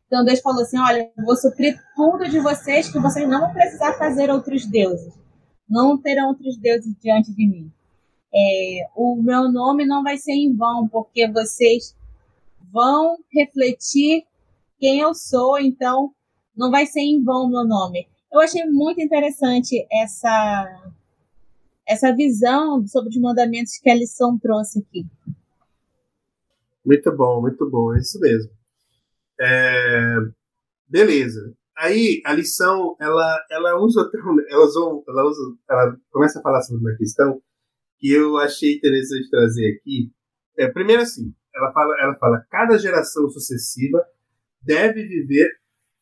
[0.10, 3.94] Então, Deus falou assim: olha, vou suprir tudo de vocês, que vocês não vão precisar
[3.94, 5.14] fazer outros deuses.
[5.70, 7.72] Não terão outros deuses diante de mim.
[8.34, 11.96] É, o meu nome não vai ser em vão, porque vocês
[12.72, 14.26] vão refletir
[14.80, 16.12] quem eu sou, então
[16.58, 18.08] não vai ser em vão o meu nome.
[18.34, 20.92] Eu achei muito interessante essa
[21.88, 25.06] essa visão sobre os mandamentos que a lição trouxe aqui.
[26.86, 28.59] Muito bom, muito bom, é isso mesmo.
[29.40, 30.16] É,
[30.88, 31.54] beleza.
[31.78, 34.10] Aí a lição ela ela usa
[34.50, 37.42] ela usa, ela usa ela começa a falar sobre uma questão
[37.98, 40.12] que eu achei interessante trazer aqui.
[40.58, 44.04] É, primeiro assim, ela fala ela fala cada geração sucessiva
[44.62, 45.50] deve viver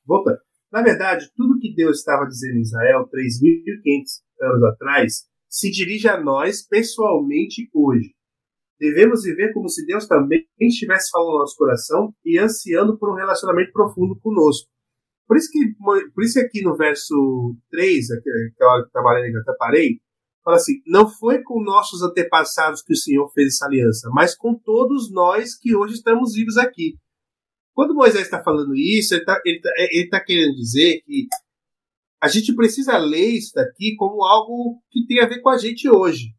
[0.05, 0.39] voltando.
[0.71, 6.19] Na verdade, tudo que Deus estava dizendo em Israel 3.500 anos atrás se dirige a
[6.19, 8.16] nós pessoalmente hoje.
[8.79, 13.15] Devemos viver como se Deus também estivesse falando no nosso coração e ansiando por um
[13.15, 14.69] relacionamento profundo conosco.
[15.27, 15.73] Por isso que,
[16.13, 19.99] por isso que aqui no verso 3, aquela hora que trabalhei que até parei,
[20.43, 24.55] fala assim: Não foi com nossos antepassados que o Senhor fez essa aliança, mas com
[24.55, 26.95] todos nós que hoje estamos vivos aqui.
[27.73, 31.27] Quando Moisés está falando isso, ele está ele tá, ele tá querendo dizer que
[32.21, 35.89] a gente precisa ler isso daqui como algo que tem a ver com a gente
[35.89, 36.36] hoje.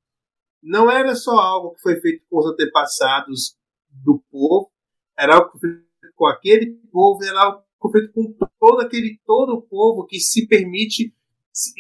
[0.63, 3.57] Não era só algo que foi feito com os antepassados
[3.91, 4.71] do povo,
[5.17, 8.81] era algo que foi feito com aquele povo, era algo que foi feito com todo
[8.81, 11.15] aquele todo o povo que se permite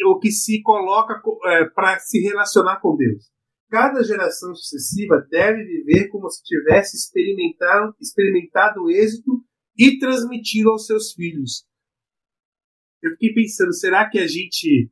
[0.06, 3.30] ou que se coloca é, para se relacionar com Deus.
[3.70, 9.44] Cada geração sucessiva deve viver como se tivesse experimentado, experimentado o êxito
[9.76, 11.66] e transmitido aos seus filhos.
[13.02, 14.90] Eu fiquei pensando, será que a gente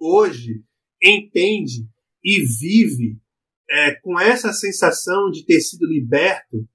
[0.00, 0.64] hoje
[1.02, 1.86] entende
[2.24, 3.20] e vive
[3.70, 6.68] é, com essa sensação de ter sido liberto,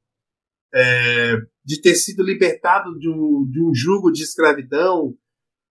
[0.74, 5.16] é, de ter sido libertado de um, de um jugo de escravidão,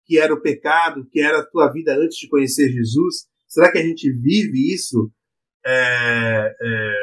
[0.05, 3.27] que era o pecado, que era a tua vida antes de conhecer Jesus?
[3.47, 5.11] Será que a gente vive isso?
[5.67, 6.95] É, é,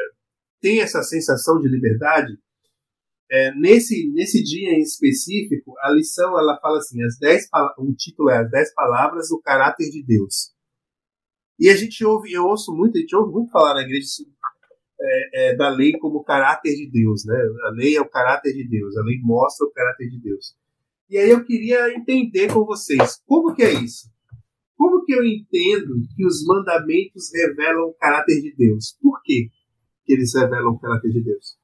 [0.60, 2.32] tem essa sensação de liberdade?
[3.30, 7.48] É, nesse, nesse dia em específico, a lição ela fala assim: as dez,
[7.78, 10.55] o título é As Dez Palavras, o Caráter de Deus.
[11.58, 14.06] E a gente ouve, eu ouço muito, a gente ouve muito falar na igreja
[15.00, 17.36] é, é, da lei como caráter de Deus, né?
[17.66, 20.54] A lei é o caráter de Deus, a lei mostra o caráter de Deus.
[21.08, 24.10] E aí eu queria entender com vocês, como que é isso?
[24.76, 28.96] Como que eu entendo que os mandamentos revelam o caráter de Deus?
[29.00, 29.48] Por quê
[30.04, 31.56] que eles revelam o caráter de Deus?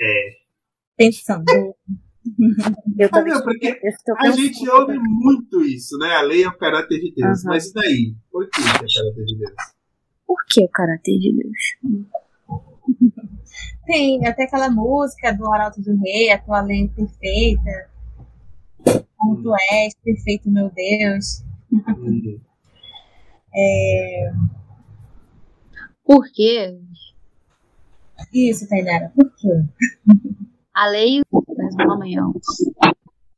[0.00, 0.36] É.
[0.96, 1.44] Pensando.
[2.98, 3.80] Eu ah, não, porque
[4.18, 6.16] a gente ouve muito isso, né?
[6.16, 7.42] A lei é o caráter de Deus.
[7.42, 7.50] Uhum.
[7.50, 8.14] Mas e daí?
[8.30, 9.52] Por que é o caráter de Deus?
[10.26, 12.12] Por que o caráter de Deus?
[13.86, 17.90] Tem até aquela música do Arauto do Rei, a tua lei perfeita.
[19.16, 19.42] Como hum.
[19.42, 21.42] tu és, perfeito meu Deus.
[21.72, 22.38] Hum.
[23.54, 24.32] é...
[26.04, 26.78] Por quê?
[28.32, 29.48] Isso, Tainara, por quê?
[30.80, 31.20] A lei
[31.78, 32.22] amanhã.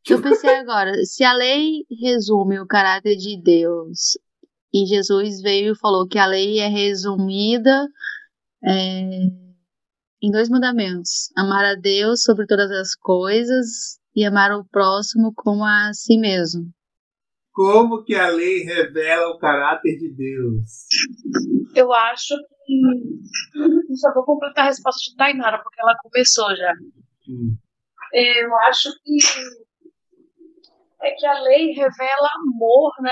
[0.09, 4.16] Eu pensei agora, se a lei resume o caráter de Deus
[4.72, 7.88] e Jesus veio e falou que a lei é resumida
[8.64, 8.70] é,
[10.22, 15.64] em dois mandamentos: amar a Deus sobre todas as coisas e amar o próximo como
[15.64, 16.70] a si mesmo.
[17.50, 20.87] Como que a lei revela o caráter de Deus?
[21.74, 23.96] Eu acho que.
[23.96, 26.72] Só vou completar a resposta de Tainara, porque ela começou já.
[27.28, 27.56] Hum.
[28.12, 29.18] Eu acho que
[31.02, 33.11] é que a lei revela amor, né?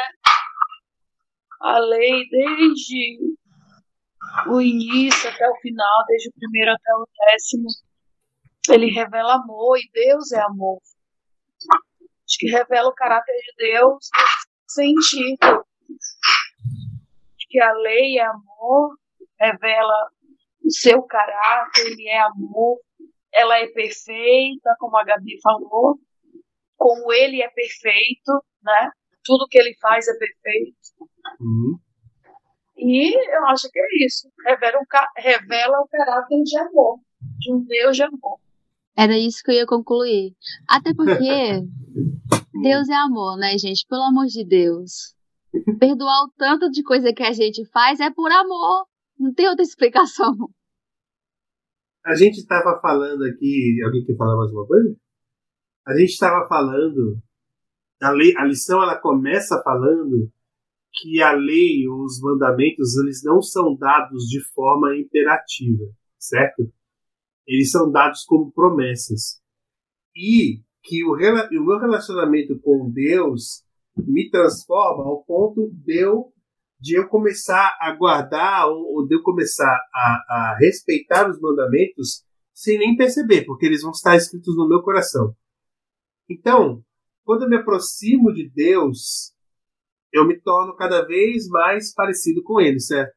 [1.60, 3.18] A lei desde
[4.48, 7.68] o início até o final, desde o primeiro até o décimo,
[8.70, 10.80] ele revela amor e Deus é amor.
[12.00, 14.08] Acho que revela o caráter de Deus
[14.68, 15.66] sentido
[17.36, 18.96] de que a lei é amor,
[19.38, 20.10] revela
[20.64, 22.78] o seu caráter, ele é amor,
[23.32, 25.98] ela é perfeita, como a Gabi falou,
[26.76, 28.90] como ele é perfeito, né?
[29.24, 30.76] Tudo que ele faz é perfeito.
[31.40, 31.78] Uhum.
[32.76, 34.28] E eu acho que é isso.
[34.46, 36.98] Revela, um, revela o caráter de amor,
[37.38, 38.40] de um Deus de amor.
[38.96, 40.34] Era isso que eu ia concluir.
[40.66, 41.12] Até porque
[42.62, 43.86] Deus é amor, né, gente?
[43.86, 45.14] Pelo amor de Deus.
[45.78, 48.86] Perdoar o tanto de coisa que a gente faz é por amor.
[49.18, 50.34] Não tem outra explicação.
[52.04, 53.78] A gente estava falando aqui.
[53.84, 54.96] Alguém quer falar mais uma coisa?
[55.86, 57.18] A gente estava falando.
[58.00, 60.30] A, lei, a lição ela começa falando
[60.92, 65.84] que a lei, os mandamentos, eles não são dados de forma imperativa,
[66.18, 66.72] certo?
[67.46, 69.40] Eles são dados como promessas.
[70.16, 73.62] E que o, o meu relacionamento com Deus
[73.96, 76.32] me transforma ao ponto de eu
[76.80, 82.24] de eu começar a guardar ou, ou de eu começar a, a, respeitar os mandamentos
[82.54, 85.34] sem nem perceber, porque eles vão estar escritos no meu coração.
[86.28, 86.82] Então,
[87.22, 89.34] quando eu me aproximo de Deus,
[90.12, 93.14] eu me torno cada vez mais parecido com Ele, certo?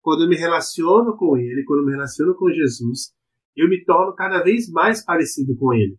[0.00, 3.12] Quando eu me relaciono com Ele, quando eu me relaciono com Jesus,
[3.56, 5.96] eu me torno cada vez mais parecido com Ele.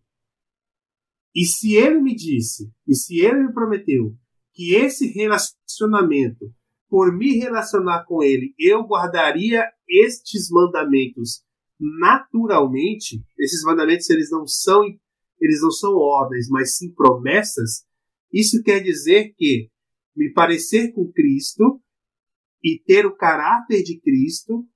[1.34, 4.16] E se Ele me disse, e se Ele me prometeu
[4.54, 6.52] que esse relacionamento,
[6.88, 11.42] por me relacionar com ele, eu guardaria estes mandamentos
[11.78, 13.22] naturalmente.
[13.38, 14.84] Esses mandamentos eles não são
[15.40, 17.84] eles não são ordens, mas sim promessas.
[18.32, 19.68] Isso quer dizer que
[20.16, 21.82] me parecer com Cristo
[22.62, 24.66] e ter o caráter de Cristo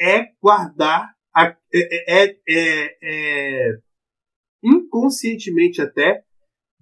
[0.00, 3.78] é guardar, é, é, é, é,
[4.62, 6.24] inconscientemente até,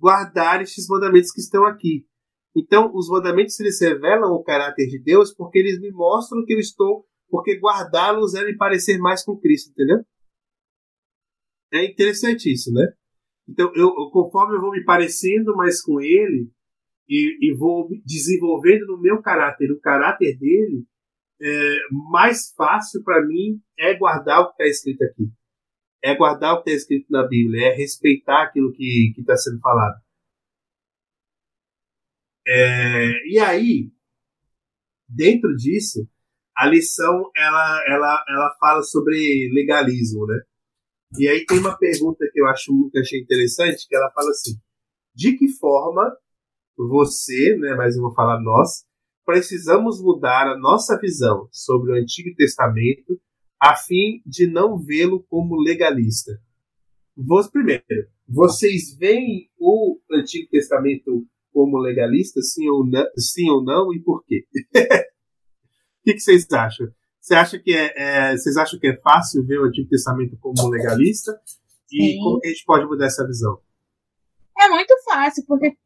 [0.01, 2.07] guardar estes mandamentos que estão aqui.
[2.57, 6.59] Então, os mandamentos eles revelam o caráter de Deus porque eles me mostram que eu
[6.59, 9.99] estou, porque guardá-los é me parecer mais com Cristo, entendeu?
[11.73, 12.93] É interessante isso, né?
[13.49, 16.51] Então, eu, conforme eu vou me parecendo mais com Ele
[17.09, 20.85] e, e vou desenvolvendo no meu caráter o caráter dele,
[21.41, 21.77] é,
[22.11, 25.31] mais fácil para mim é guardar o que está escrito aqui.
[26.03, 30.01] É guardar o que está escrito na Bíblia, é respeitar aquilo que está sendo falado.
[32.47, 33.93] É, e aí,
[35.09, 36.09] dentro disso,
[36.57, 40.41] a lição ela, ela, ela fala sobre legalismo, né?
[41.19, 44.59] E aí tem uma pergunta que eu acho muito achei interessante, que ela fala assim:
[45.15, 46.17] de que forma
[46.77, 48.85] você, né, mas eu vou falar nós,
[49.25, 53.21] precisamos mudar a nossa visão sobre o Antigo Testamento
[53.61, 56.41] a fim de não vê-lo como legalista?
[57.17, 57.85] Vos, primeiro,
[58.27, 64.25] vocês veem o Antigo Testamento como legalista, sim ou não, sim ou não e por
[64.25, 64.47] quê?
[66.01, 66.89] O que, que, vocês acham?
[67.21, 70.71] Você acha que é, é, vocês acham que é fácil ver o Antigo Testamento como
[70.71, 71.39] legalista?
[71.93, 72.19] E sim.
[72.19, 73.61] como a gente pode mudar essa visão?
[74.59, 75.77] É muito fácil, porque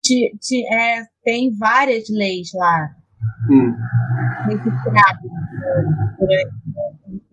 [0.00, 2.94] te, te, é, tem várias leis lá.
[3.50, 3.74] Hum.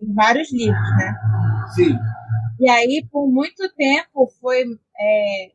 [0.00, 1.14] Em vários livros, né?
[1.74, 1.98] Sim.
[2.60, 4.64] E aí, por muito tempo, foi,
[4.98, 5.50] é,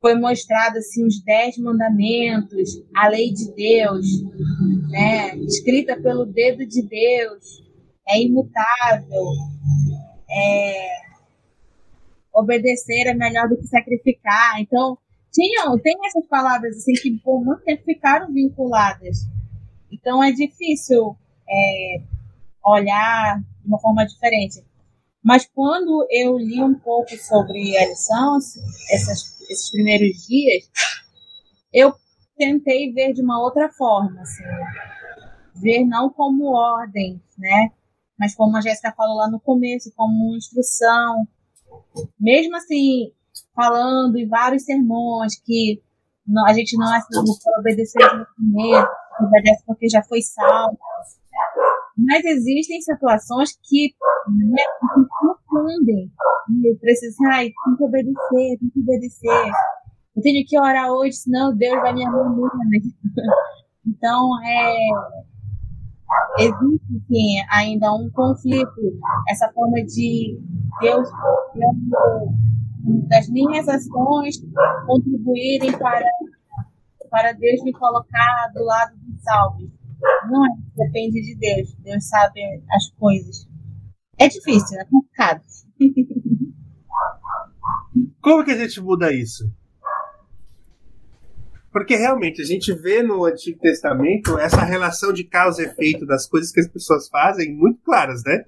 [0.00, 4.06] foi mostrado assim, os dez mandamentos, a lei de Deus,
[4.90, 5.36] né?
[5.38, 7.62] escrita pelo dedo de Deus,
[8.08, 9.24] é imutável,
[10.30, 10.88] é,
[12.34, 14.60] obedecer é melhor do que sacrificar.
[14.60, 14.98] Então,
[15.32, 19.26] tinham, tem essas palavras assim que por muito tempo ficaram vinculadas.
[19.92, 21.16] Então é difícil
[21.48, 22.02] é,
[22.64, 24.64] olhar de uma forma diferente.
[25.22, 28.36] Mas quando eu li um pouco sobre a lição,
[28.90, 30.68] essas, esses primeiros dias,
[31.72, 31.94] eu
[32.36, 34.42] tentei ver de uma outra forma, assim,
[35.54, 37.70] ver não como ordem, né?
[38.18, 41.26] Mas como a Jéssica falou lá no começo, como instrução.
[42.18, 43.12] Mesmo assim,
[43.54, 45.80] falando em vários sermões que
[46.46, 47.00] a gente não é
[47.58, 48.90] obedecer aos mandamentos,
[49.20, 50.78] obedece porque já foi salvo.
[51.96, 53.94] Mas existem situações que
[54.28, 54.62] né,
[55.20, 56.10] confundem
[56.64, 59.52] e precisam, ai, tem que obedecer, tem que obedecer.
[60.16, 62.50] Eu tenho que orar hoje, senão Deus vai me abandonar.
[63.84, 64.76] Então, é,
[66.38, 70.38] existe sim, ainda um conflito, essa forma de
[70.80, 71.08] Deus,
[71.52, 71.76] Deus
[73.08, 74.36] das minhas ações
[74.86, 76.04] contribuírem para,
[77.10, 78.92] para Deus me colocar do lado
[79.22, 79.70] salvos.
[80.28, 81.74] Não é, depende de Deus.
[81.76, 83.48] Deus sabe as coisas.
[84.18, 85.42] É difícil, é complicado.
[88.20, 89.50] Como que a gente muda isso?
[91.70, 96.26] Porque realmente a gente vê no Antigo Testamento essa relação de causa e efeito das
[96.26, 98.44] coisas que as pessoas fazem muito claras, né?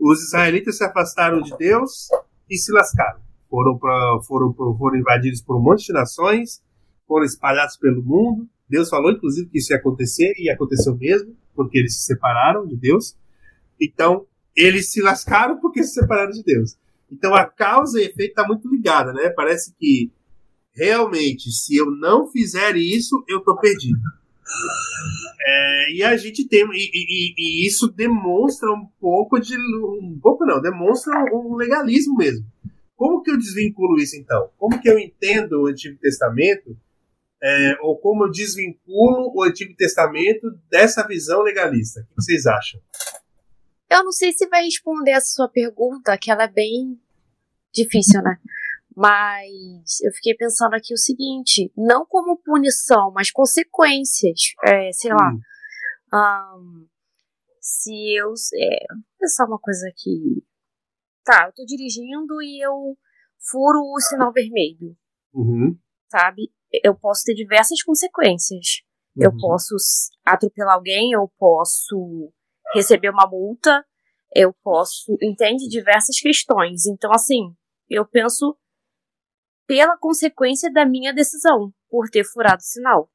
[0.00, 2.08] Os israelitas se afastaram de Deus
[2.50, 6.60] e se lascaram foram, pra, foram, foram invadidos por um monte de nações,
[7.06, 8.48] foram espalhados pelo mundo.
[8.74, 12.76] Deus falou, inclusive, que isso ia acontecer, e aconteceu mesmo, porque eles se separaram de
[12.76, 13.16] Deus.
[13.80, 16.76] Então, eles se lascaram porque se separaram de Deus.
[17.10, 19.30] Então, a causa e efeito está muito ligada, né?
[19.30, 20.10] Parece que,
[20.74, 24.00] realmente, se eu não fizer isso, eu estou perdido.
[25.46, 26.64] É, e a gente tem.
[26.72, 29.56] E, e, e, isso demonstra um pouco de.
[29.56, 32.44] Um pouco não, demonstra um legalismo mesmo.
[32.96, 34.48] Como que eu desvinculo isso então?
[34.58, 36.76] Como que eu entendo o Antigo Testamento?
[37.44, 42.00] É, ou como eu desvinculo o Antigo Testamento dessa visão legalista?
[42.00, 42.80] O que vocês acham?
[43.90, 46.98] Eu não sei se vai responder essa sua pergunta, que ela é bem
[47.72, 48.38] difícil, né?
[48.96, 54.54] Mas eu fiquei pensando aqui o seguinte: não como punição, mas consequências.
[54.64, 55.32] É, sei lá.
[55.32, 55.40] Hum.
[56.14, 56.86] Um,
[57.60, 58.32] se eu.
[58.54, 60.44] É, vou pensar uma coisa aqui
[61.24, 62.96] tá, eu tô dirigindo e eu
[63.50, 64.96] furo o sinal vermelho.
[65.32, 65.76] Uhum.
[66.10, 66.52] Sabe?
[66.82, 68.82] Eu posso ter diversas consequências.
[69.16, 69.24] Uhum.
[69.24, 69.74] Eu posso
[70.24, 72.32] atropelar alguém, eu posso
[72.74, 73.84] receber uma multa,
[74.34, 75.16] eu posso.
[75.22, 75.68] Entende?
[75.68, 76.86] Diversas questões.
[76.86, 77.54] Então, assim,
[77.88, 78.56] eu penso
[79.66, 83.10] pela consequência da minha decisão por ter furado o sinal.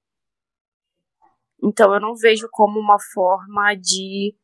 [1.62, 4.36] Então, eu não vejo como uma forma de.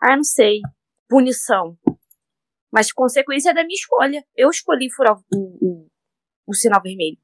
[0.00, 0.60] Ah, não sei.
[1.08, 1.76] Punição.
[2.72, 4.24] Mas consequência da minha escolha.
[4.34, 5.88] Eu escolhi furar o, o,
[6.46, 7.18] o sinal vermelho.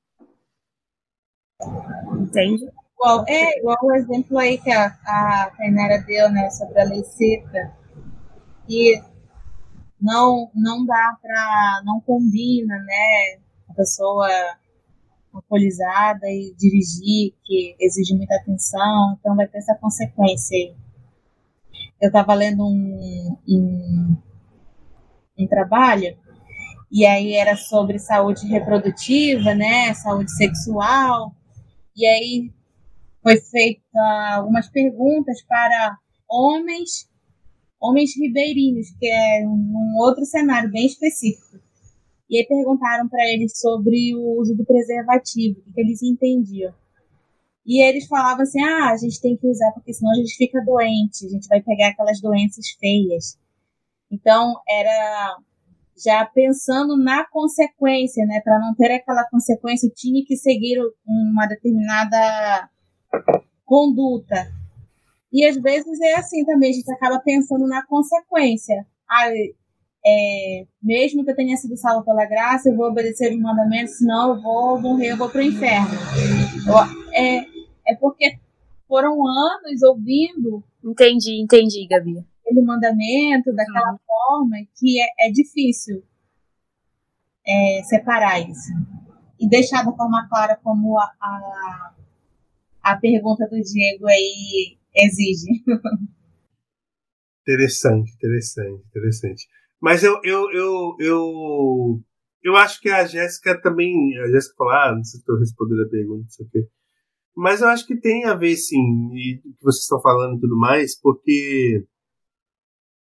[2.12, 2.70] Entende?
[2.94, 7.02] Igual, é, igual o exemplo aí que a, a Tainara deu, né, sobre a lei
[7.04, 7.72] seca.
[8.68, 9.00] E
[10.00, 11.82] não, não dá pra.
[11.84, 13.38] não combina, né?
[13.68, 14.28] A pessoa
[15.32, 20.74] alcoolizada e dirigir, que exige muita atenção, então vai ter essa consequência aí.
[22.00, 24.16] Eu estava lendo um, um,
[25.38, 26.16] um trabalho
[26.90, 31.34] e aí era sobre saúde reprodutiva, né, saúde sexual,
[31.96, 32.52] e aí
[33.22, 37.08] foi feita algumas perguntas para homens,
[37.80, 41.58] homens ribeirinhos, que é um outro cenário bem específico.
[42.28, 46.74] E aí perguntaram para eles sobre o uso do preservativo, o que eles entendiam.
[47.64, 50.64] E eles falavam assim: ah, a gente tem que usar porque senão a gente fica
[50.64, 53.38] doente, a gente vai pegar aquelas doenças feias.
[54.10, 55.36] Então, era
[55.96, 58.40] já pensando na consequência, né?
[58.40, 62.68] Para não ter aquela consequência, tinha que seguir uma determinada
[63.64, 64.52] conduta.
[65.32, 68.86] E às vezes é assim também, a gente acaba pensando na consequência.
[69.08, 69.28] Ah,
[70.06, 74.36] é, mesmo que eu tenha sido salvo pela graça, eu vou obedecer os mandamentos, senão
[74.36, 75.98] eu vou morrer, eu vou para o inferno.
[77.12, 77.38] É,
[77.88, 78.38] é porque
[78.86, 80.62] foram anos ouvindo.
[80.84, 82.24] Entendi, entendi, Gabi.
[82.46, 83.98] Aquele mandamento daquela uhum.
[84.06, 86.04] forma que é, é difícil
[87.44, 88.72] é, separar isso.
[89.38, 91.94] E deixar da forma clara como a, a,
[92.82, 95.64] a pergunta do Diego aí exige.
[97.42, 99.46] Interessante, interessante, interessante.
[99.80, 102.00] Mas eu, eu, eu, eu,
[102.42, 103.92] eu acho que a Jéssica também.
[104.18, 106.68] A Jéssica falou, ah, não sei se estou respondendo a pergunta, não sei o quê.
[107.36, 110.56] Mas eu acho que tem a ver, sim, e que vocês estão falando e tudo
[110.56, 111.84] mais, porque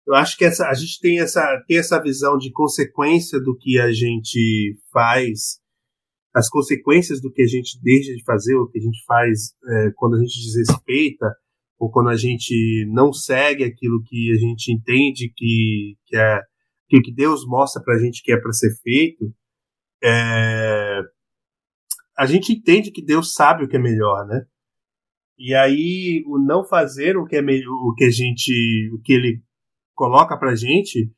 [0.07, 3.79] eu acho que essa, a gente tem essa, tem essa visão de consequência do que
[3.79, 5.59] a gente faz,
[6.33, 9.91] as consequências do que a gente deixa de fazer, o que a gente faz é,
[9.95, 11.25] quando a gente desrespeita,
[11.79, 16.41] ou quando a gente não segue aquilo que a gente entende que, que é
[16.87, 19.33] aquilo que Deus mostra para a gente que é para ser feito,
[20.03, 21.01] é,
[22.17, 24.45] a gente entende que Deus sabe o que é melhor, né?
[25.37, 29.43] E aí o não fazer o que é o que a gente, o que Ele
[29.95, 31.11] coloca para gente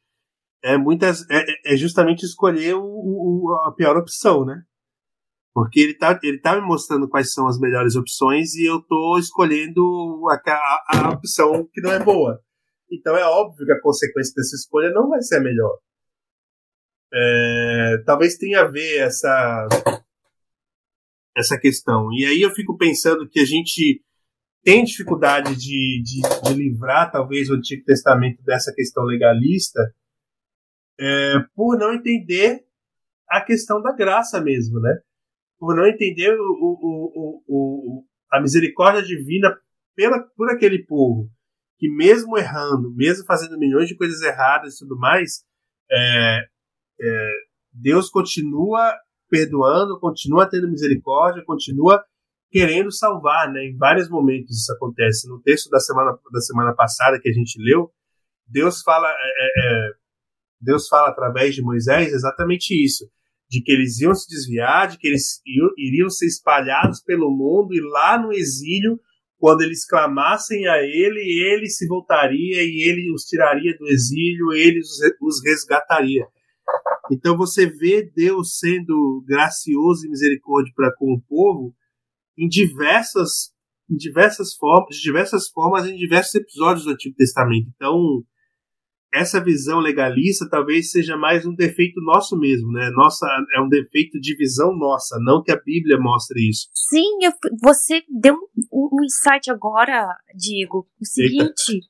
[0.64, 4.64] é muitas é, é justamente escolher o, o, a pior opção, né?
[5.54, 9.18] Porque ele tá, ele tá me mostrando quais são as melhores opções e eu tô
[9.18, 9.82] escolhendo
[10.30, 12.40] a, a, a opção que não é boa.
[12.92, 15.78] Então é óbvio que a consequência dessa escolha não vai ser a melhor.
[17.14, 19.68] É, talvez tenha a ver essa,
[21.36, 22.08] essa questão.
[22.14, 24.04] E aí eu fico pensando que a gente
[24.68, 29.80] tem dificuldade de, de, de livrar, talvez, o Antigo Testamento dessa questão legalista
[31.00, 32.66] é, por não entender
[33.30, 35.00] a questão da graça mesmo, né?
[35.58, 39.58] Por não entender o, o, o, a misericórdia divina
[39.96, 41.32] pela, por aquele povo
[41.80, 45.46] que mesmo errando, mesmo fazendo milhões de coisas erradas e tudo mais,
[45.90, 46.42] é,
[47.00, 47.32] é,
[47.72, 48.94] Deus continua
[49.30, 52.04] perdoando, continua tendo misericórdia, continua
[52.50, 53.66] querendo salvar, né?
[53.66, 55.28] Em vários momentos isso acontece.
[55.28, 57.92] No texto da semana, da semana passada que a gente leu,
[58.48, 59.48] Deus fala, é, é,
[59.90, 59.92] é
[60.60, 63.06] Deus fala através de Moisés exatamente isso,
[63.50, 65.42] de que eles iam se desviar, de que eles
[65.78, 69.00] iriam ser espalhados pelo mundo e lá no exílio
[69.40, 74.80] quando eles clamassem a ele, ele se voltaria e ele os tiraria do exílio, ele
[75.22, 76.26] os resgataria.
[77.12, 81.74] Então você vê Deus sendo gracioso e misericórdia para com o povo
[82.38, 83.52] em diversas,
[83.90, 87.70] em diversas formas, de diversas formas em diversos episódios do Antigo Testamento.
[87.76, 88.24] Então
[89.14, 92.90] essa visão legalista talvez seja mais um defeito nosso mesmo, né?
[92.92, 93.26] Nossa,
[93.56, 96.68] é um defeito de visão nossa, não que a Bíblia mostre isso.
[96.74, 97.32] Sim, eu,
[97.62, 98.36] você deu
[98.72, 100.88] um, um, insight agora, Diego.
[101.00, 101.82] O seguinte,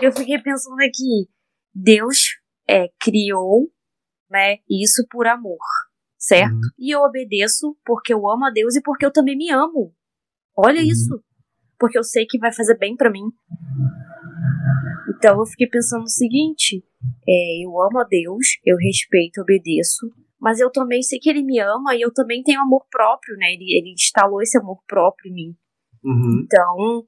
[0.00, 1.28] eu fiquei pensando aqui,
[1.74, 2.36] Deus
[2.68, 3.68] é, criou,
[4.30, 5.58] né, isso por amor,
[6.26, 6.54] certo?
[6.54, 6.70] Uhum.
[6.78, 9.94] E eu obedeço porque eu amo a Deus e porque eu também me amo.
[10.56, 10.86] Olha uhum.
[10.86, 11.22] isso,
[11.78, 13.24] porque eu sei que vai fazer bem para mim.
[15.16, 16.82] Então eu fiquei pensando o seguinte:
[17.28, 20.10] é, eu amo a Deus, eu respeito, obedeço,
[20.40, 23.52] mas eu também sei que Ele me ama e eu também tenho amor próprio, né?
[23.52, 25.56] Ele, ele instalou esse amor próprio em mim.
[26.02, 26.42] Uhum.
[26.44, 27.06] Então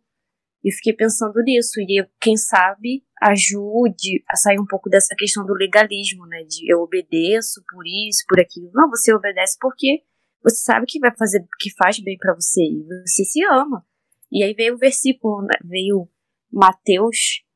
[0.68, 5.54] eu fiquei pensando nisso e quem sabe ajude a sair um pouco dessa questão do
[5.54, 6.42] legalismo, né?
[6.42, 8.70] De eu obedeço por isso, por aquilo.
[8.74, 10.02] Não, você obedece porque
[10.42, 13.86] você sabe que vai fazer, que faz bem para você e você se ama.
[14.30, 15.56] E aí veio o versículo, né?
[15.64, 16.08] veio
[16.52, 17.46] Mateus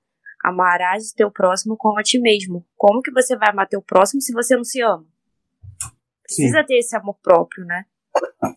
[0.43, 2.67] Amarás o teu próximo como a ti mesmo.
[2.77, 5.07] Como que você vai amar teu próximo se você não se ama?
[6.23, 6.67] Precisa Sim.
[6.67, 7.85] ter esse amor próprio, né?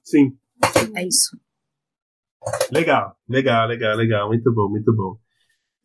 [0.04, 0.38] Sim.
[0.96, 1.38] É isso.
[2.72, 4.28] Legal, legal, legal, legal.
[4.28, 5.18] Muito bom, muito bom.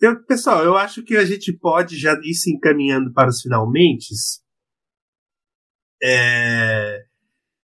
[0.01, 4.15] Eu, pessoal, eu acho que a gente pode já ir se encaminhando para os finalmente.
[6.01, 7.05] É,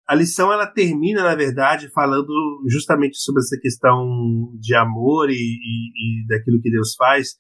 [0.07, 2.33] a lição ela termina, na verdade, falando
[2.69, 7.37] justamente sobre essa questão de amor e, e, e daquilo que Deus faz.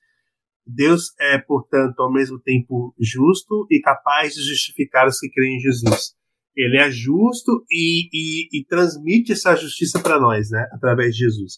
[0.66, 5.60] Deus é, portanto, ao mesmo tempo justo e capaz de justificar os que creem em
[5.60, 6.14] Jesus.
[6.56, 11.54] Ele é justo e, e, e transmite essa justiça para nós, né, através de Jesus.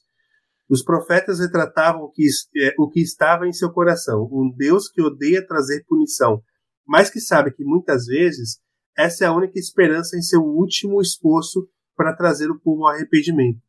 [0.68, 2.26] Os profetas retratavam o que,
[2.56, 6.42] é, o que estava em seu coração, um Deus que odeia trazer punição,
[6.86, 8.58] mas que sabe que muitas vezes
[8.96, 13.60] essa é a única esperança em seu último esforço para trazer o povo ao arrependimento.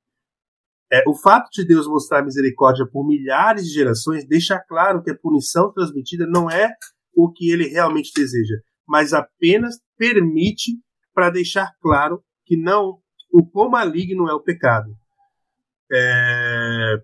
[0.92, 5.18] É, o fato de Deus mostrar misericórdia por milhares de gerações deixa claro que a
[5.18, 6.72] punição transmitida não é
[7.14, 8.56] o que ele realmente deseja,
[8.88, 10.72] mas apenas permite
[11.18, 13.00] para deixar claro que não
[13.34, 14.96] o quão maligno é o pecado.
[15.92, 16.98] É...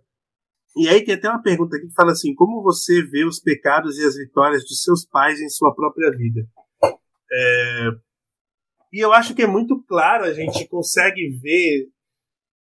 [0.78, 3.98] E aí tem até uma pergunta aqui que fala assim: como você vê os pecados
[3.98, 6.42] e as vitórias dos seus pais em sua própria vida?
[7.32, 7.90] É...
[8.94, 11.88] E eu acho que é muito claro, a gente consegue ver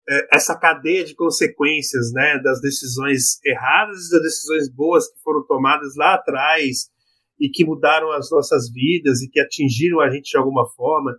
[0.08, 5.46] é, essa cadeia de consequências né, das decisões erradas e das decisões boas que foram
[5.46, 6.90] tomadas lá atrás
[7.38, 11.12] e que mudaram as nossas vidas e que atingiram a gente de alguma forma.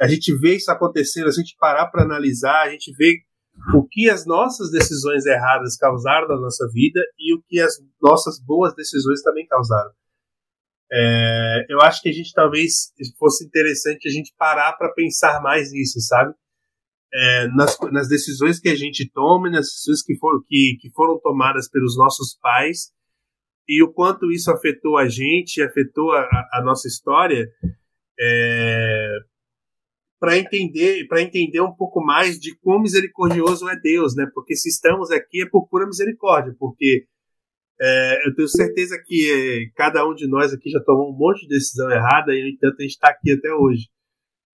[0.00, 3.22] A gente vê isso acontecendo, a gente parar para analisar, a gente vê
[3.74, 8.40] o que as nossas decisões erradas causaram na nossa vida e o que as nossas
[8.40, 9.90] boas decisões também causaram.
[10.90, 15.70] É, eu acho que a gente talvez fosse interessante a gente parar para pensar mais
[15.72, 16.32] nisso, sabe?
[17.12, 21.18] É, nas, nas, decisões que a gente toma, nas decisões que, for, que, que foram
[21.20, 22.92] tomadas pelos nossos pais
[23.66, 27.46] e o quanto isso afetou a gente, afetou a, a nossa história,
[28.18, 29.18] é,
[30.20, 34.26] para entender, para entender um pouco mais de quão misericordioso é Deus, né?
[34.34, 37.06] Porque se estamos aqui é por pura misericórdia, porque
[37.80, 41.42] é, eu tenho certeza que é, cada um de nós aqui já tomou um monte
[41.42, 43.88] de decisão errada e, no entanto, a gente está aqui até hoje.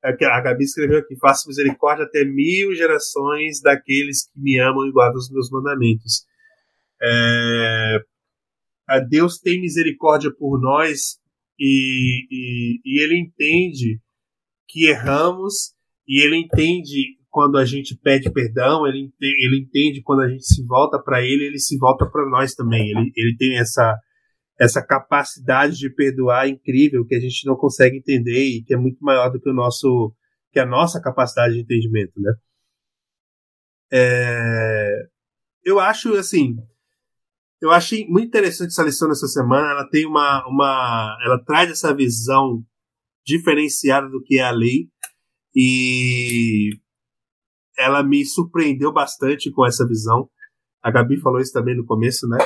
[0.05, 4.93] É, a Gabi escreveu aqui: faço misericórdia até mil gerações daqueles que me amam e
[4.93, 6.27] guardam os meus mandamentos.
[7.03, 7.99] É,
[9.09, 11.19] Deus tem misericórdia por nós
[11.59, 13.99] e, e, e Ele entende
[14.75, 15.73] que erramos
[16.07, 20.65] e Ele entende quando a gente pede perdão, ele, ele entende quando a gente se
[20.65, 22.91] volta para ele, ele se volta para nós também.
[22.91, 23.99] Ele, ele tem essa,
[24.61, 28.99] essa capacidade de perdoar incrível que a gente não consegue entender e que é muito
[29.01, 30.15] maior do que o nosso
[30.53, 32.33] que a nossa capacidade de entendimento, né?
[33.93, 35.09] É,
[35.65, 36.57] eu acho assim,
[37.61, 39.73] eu achei muito interessante essa lição nessa semana.
[39.73, 42.65] Ela tem uma, uma, ela traz essa visão
[43.25, 44.89] diferenciada do que é a lei
[45.55, 46.71] e
[47.79, 50.29] ela me surpreendeu bastante com essa visão.
[50.83, 52.39] A Gabi falou isso também no começo, né?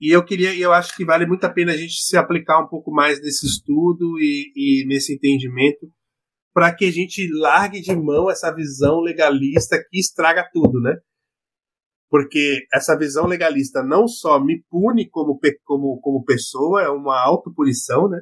[0.00, 2.66] E eu queria, eu acho que vale muito a pena a gente se aplicar um
[2.66, 5.90] pouco mais nesse estudo e, e nesse entendimento,
[6.54, 10.96] para que a gente largue de mão essa visão legalista que estraga tudo, né?
[12.08, 18.08] Porque essa visão legalista não só me pune como, como, como pessoa, é uma autopunição,
[18.08, 18.20] né?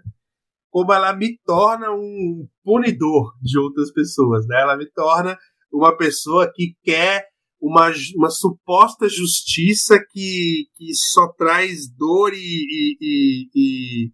[0.70, 4.60] Como ela me torna um punidor de outras pessoas, né?
[4.60, 5.38] Ela me torna
[5.72, 7.26] uma pessoa que quer
[7.60, 14.12] uma, uma suposta justiça que, que só traz dor e, e, e,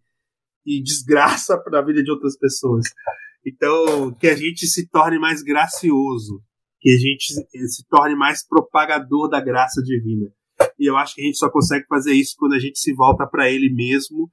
[0.66, 2.86] e desgraça para a vida de outras pessoas.
[3.46, 6.42] Então, que a gente se torne mais gracioso,
[6.80, 7.34] que a gente
[7.68, 10.30] se torne mais propagador da graça divina.
[10.78, 13.26] E eu acho que a gente só consegue fazer isso quando a gente se volta
[13.26, 14.30] para Ele mesmo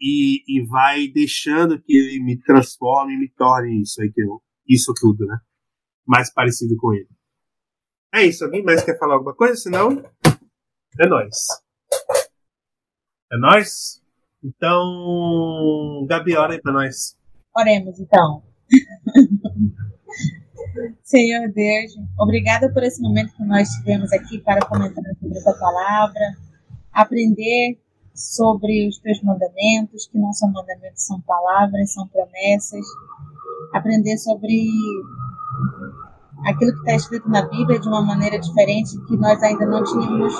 [0.00, 4.92] e, e vai deixando que Ele me transforme me torne isso aí que eu, isso
[4.94, 5.38] tudo, né?
[6.08, 7.06] mais parecido com ele.
[8.14, 8.42] É isso.
[8.42, 9.54] Alguém mais quer falar alguma coisa?
[9.56, 10.02] Senão,
[10.98, 11.36] é nós.
[13.30, 14.02] É nós.
[14.42, 17.14] Então, Gabi, ora aí pra nós.
[17.54, 18.42] Oremos, então.
[21.02, 25.58] Senhor Deus, obrigada por esse momento que nós tivemos aqui para comentar sobre a tua
[25.58, 26.20] palavra,
[26.92, 27.78] aprender
[28.18, 32.84] sobre os teus mandamentos, que não são mandamentos, são palavras, são promessas,
[33.72, 34.68] aprender sobre
[36.44, 40.34] aquilo que está escrito na Bíblia de uma maneira diferente que nós ainda não tínhamos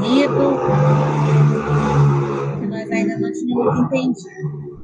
[0.00, 0.58] lido,
[2.60, 4.76] que nós ainda não tínhamos entendido.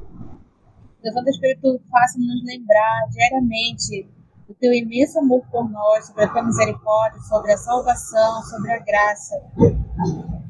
[1.03, 4.09] Deus Santo Espírito faça-nos lembrar diariamente
[4.49, 8.79] o teu imenso amor por nós, sobre a tua misericórdia, sobre a salvação, sobre a
[8.79, 9.35] graça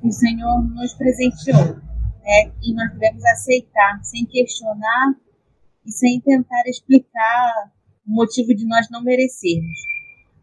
[0.03, 1.75] que o Senhor nos presenteou.
[2.21, 2.51] Né?
[2.61, 5.15] E nós devemos aceitar, sem questionar
[5.85, 7.71] e sem tentar explicar
[8.05, 9.93] o motivo de nós não merecermos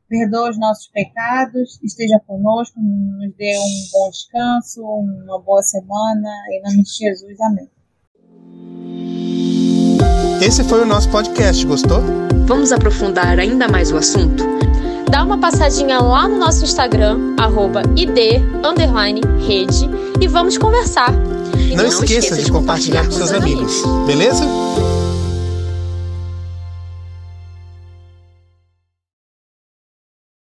[0.08, 6.62] perdoa os nossos pecados, esteja conosco, nos dê um bom descanso, uma boa semana, em
[6.62, 7.70] nome de Jesus, amém.
[10.44, 12.00] Esse foi o nosso podcast, gostou?
[12.44, 14.42] Vamos aprofundar ainda mais o assunto?
[15.10, 18.16] Dá uma passadinha lá no nosso Instagram, arroba id,
[19.44, 19.90] rede,
[20.20, 21.12] e vamos conversar.
[21.58, 24.06] E não, não esqueça, esqueça de compartilhar com seus amigos, amigos.
[24.06, 24.44] beleza?